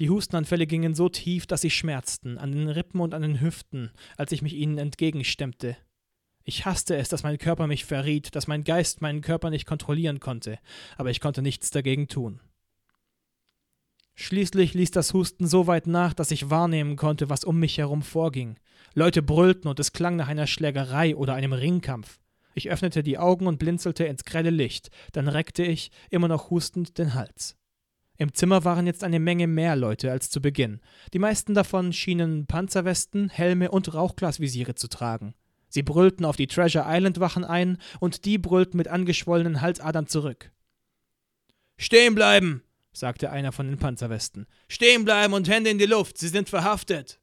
[0.00, 3.92] Die Hustenanfälle gingen so tief, dass sie schmerzten, an den Rippen und an den Hüften,
[4.16, 5.76] als ich mich ihnen entgegenstemmte.
[6.42, 10.18] Ich hasste es, dass mein Körper mich verriet, dass mein Geist meinen Körper nicht kontrollieren
[10.18, 10.58] konnte,
[10.96, 12.40] aber ich konnte nichts dagegen tun.
[14.22, 18.02] Schließlich ließ das Husten so weit nach, dass ich wahrnehmen konnte, was um mich herum
[18.02, 18.56] vorging.
[18.92, 22.20] Leute brüllten und es klang nach einer Schlägerei oder einem Ringkampf.
[22.54, 26.98] Ich öffnete die Augen und blinzelte ins grelle Licht, dann reckte ich, immer noch hustend,
[26.98, 27.56] den Hals.
[28.18, 30.80] Im Zimmer waren jetzt eine Menge mehr Leute als zu Beginn.
[31.14, 35.32] Die meisten davon schienen Panzerwesten, Helme und Rauchglasvisiere zu tragen.
[35.70, 40.52] Sie brüllten auf die Treasure Island Wachen ein und die brüllten mit angeschwollenen Halsadern zurück.
[41.78, 42.62] Stehen bleiben,
[42.92, 44.46] sagte einer von den Panzerwesten.
[44.68, 47.20] Stehen bleiben und Hände in die Luft, Sie sind verhaftet.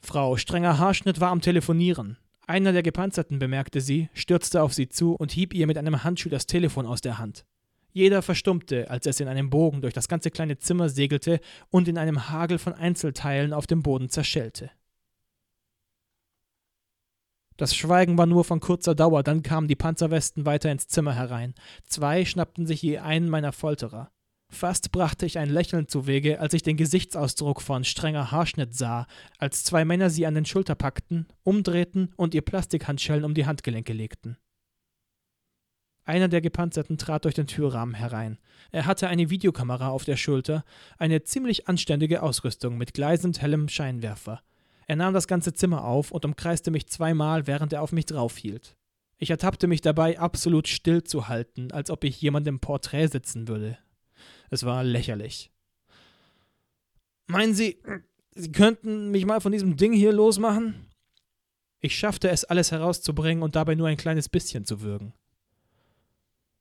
[0.00, 2.18] Frau Strenger Haarschnitt war am Telefonieren.
[2.46, 6.28] Einer der Gepanzerten bemerkte sie, stürzte auf sie zu und hieb ihr mit einem Handschuh
[6.28, 7.44] das Telefon aus der Hand.
[7.92, 11.98] Jeder verstummte, als es in einem Bogen durch das ganze kleine Zimmer segelte und in
[11.98, 14.70] einem Hagel von Einzelteilen auf dem Boden zerschellte.
[17.56, 21.54] Das Schweigen war nur von kurzer Dauer, dann kamen die Panzerwesten weiter ins Zimmer herein.
[21.84, 24.12] Zwei schnappten sich je einen meiner Folterer.
[24.48, 29.06] Fast brachte ich ein Lächeln zuwege, als ich den Gesichtsausdruck von strenger Haarschnitt sah,
[29.38, 33.92] als zwei Männer sie an den Schulter packten, umdrehten und ihr Plastikhandschellen um die Handgelenke
[33.92, 34.38] legten.
[36.04, 38.38] Einer der Gepanzerten trat durch den Türrahmen herein.
[38.70, 40.64] Er hatte eine Videokamera auf der Schulter,
[40.98, 44.40] eine ziemlich anständige Ausrüstung mit gleisend hellem Scheinwerfer.
[44.86, 48.76] Er nahm das ganze Zimmer auf und umkreiste mich zweimal, während er auf mich draufhielt.
[49.18, 53.76] Ich ertappte mich dabei, absolut still zu halten, als ob ich jemandem Porträt sitzen würde.
[54.50, 55.50] Es war lächerlich.
[57.26, 57.78] Meinen Sie,
[58.34, 60.86] Sie könnten mich mal von diesem Ding hier losmachen?
[61.80, 65.14] Ich schaffte es, alles herauszubringen und dabei nur ein kleines bisschen zu würgen.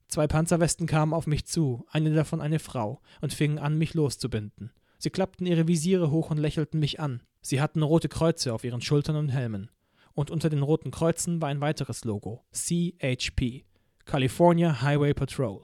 [0.07, 4.71] Zwei Panzerwesten kamen auf mich zu, eine davon eine Frau, und fingen an, mich loszubinden.
[4.97, 7.21] Sie klappten ihre Visiere hoch und lächelten mich an.
[7.41, 9.69] Sie hatten rote Kreuze auf ihren Schultern und Helmen.
[10.13, 13.65] Und unter den roten Kreuzen war ein weiteres Logo: CHP,
[14.05, 15.63] California Highway Patrol.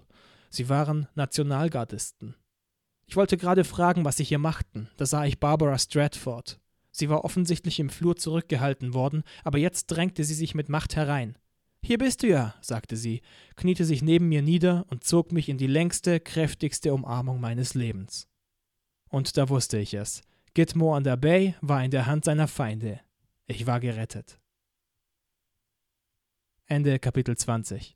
[0.53, 2.35] Sie waren Nationalgardisten.
[3.05, 6.59] Ich wollte gerade fragen, was sie hier machten, da sah ich Barbara Stratford.
[6.91, 11.37] Sie war offensichtlich im Flur zurückgehalten worden, aber jetzt drängte sie sich mit Macht herein.
[11.81, 13.21] Hier bist du ja, sagte sie,
[13.55, 18.27] kniete sich neben mir nieder und zog mich in die längste, kräftigste Umarmung meines Lebens.
[19.09, 20.21] Und da wusste ich es.
[20.53, 22.99] Gitmo an der Bay war in der Hand seiner Feinde.
[23.47, 24.37] Ich war gerettet.
[26.65, 27.89] Ende Kapitel 20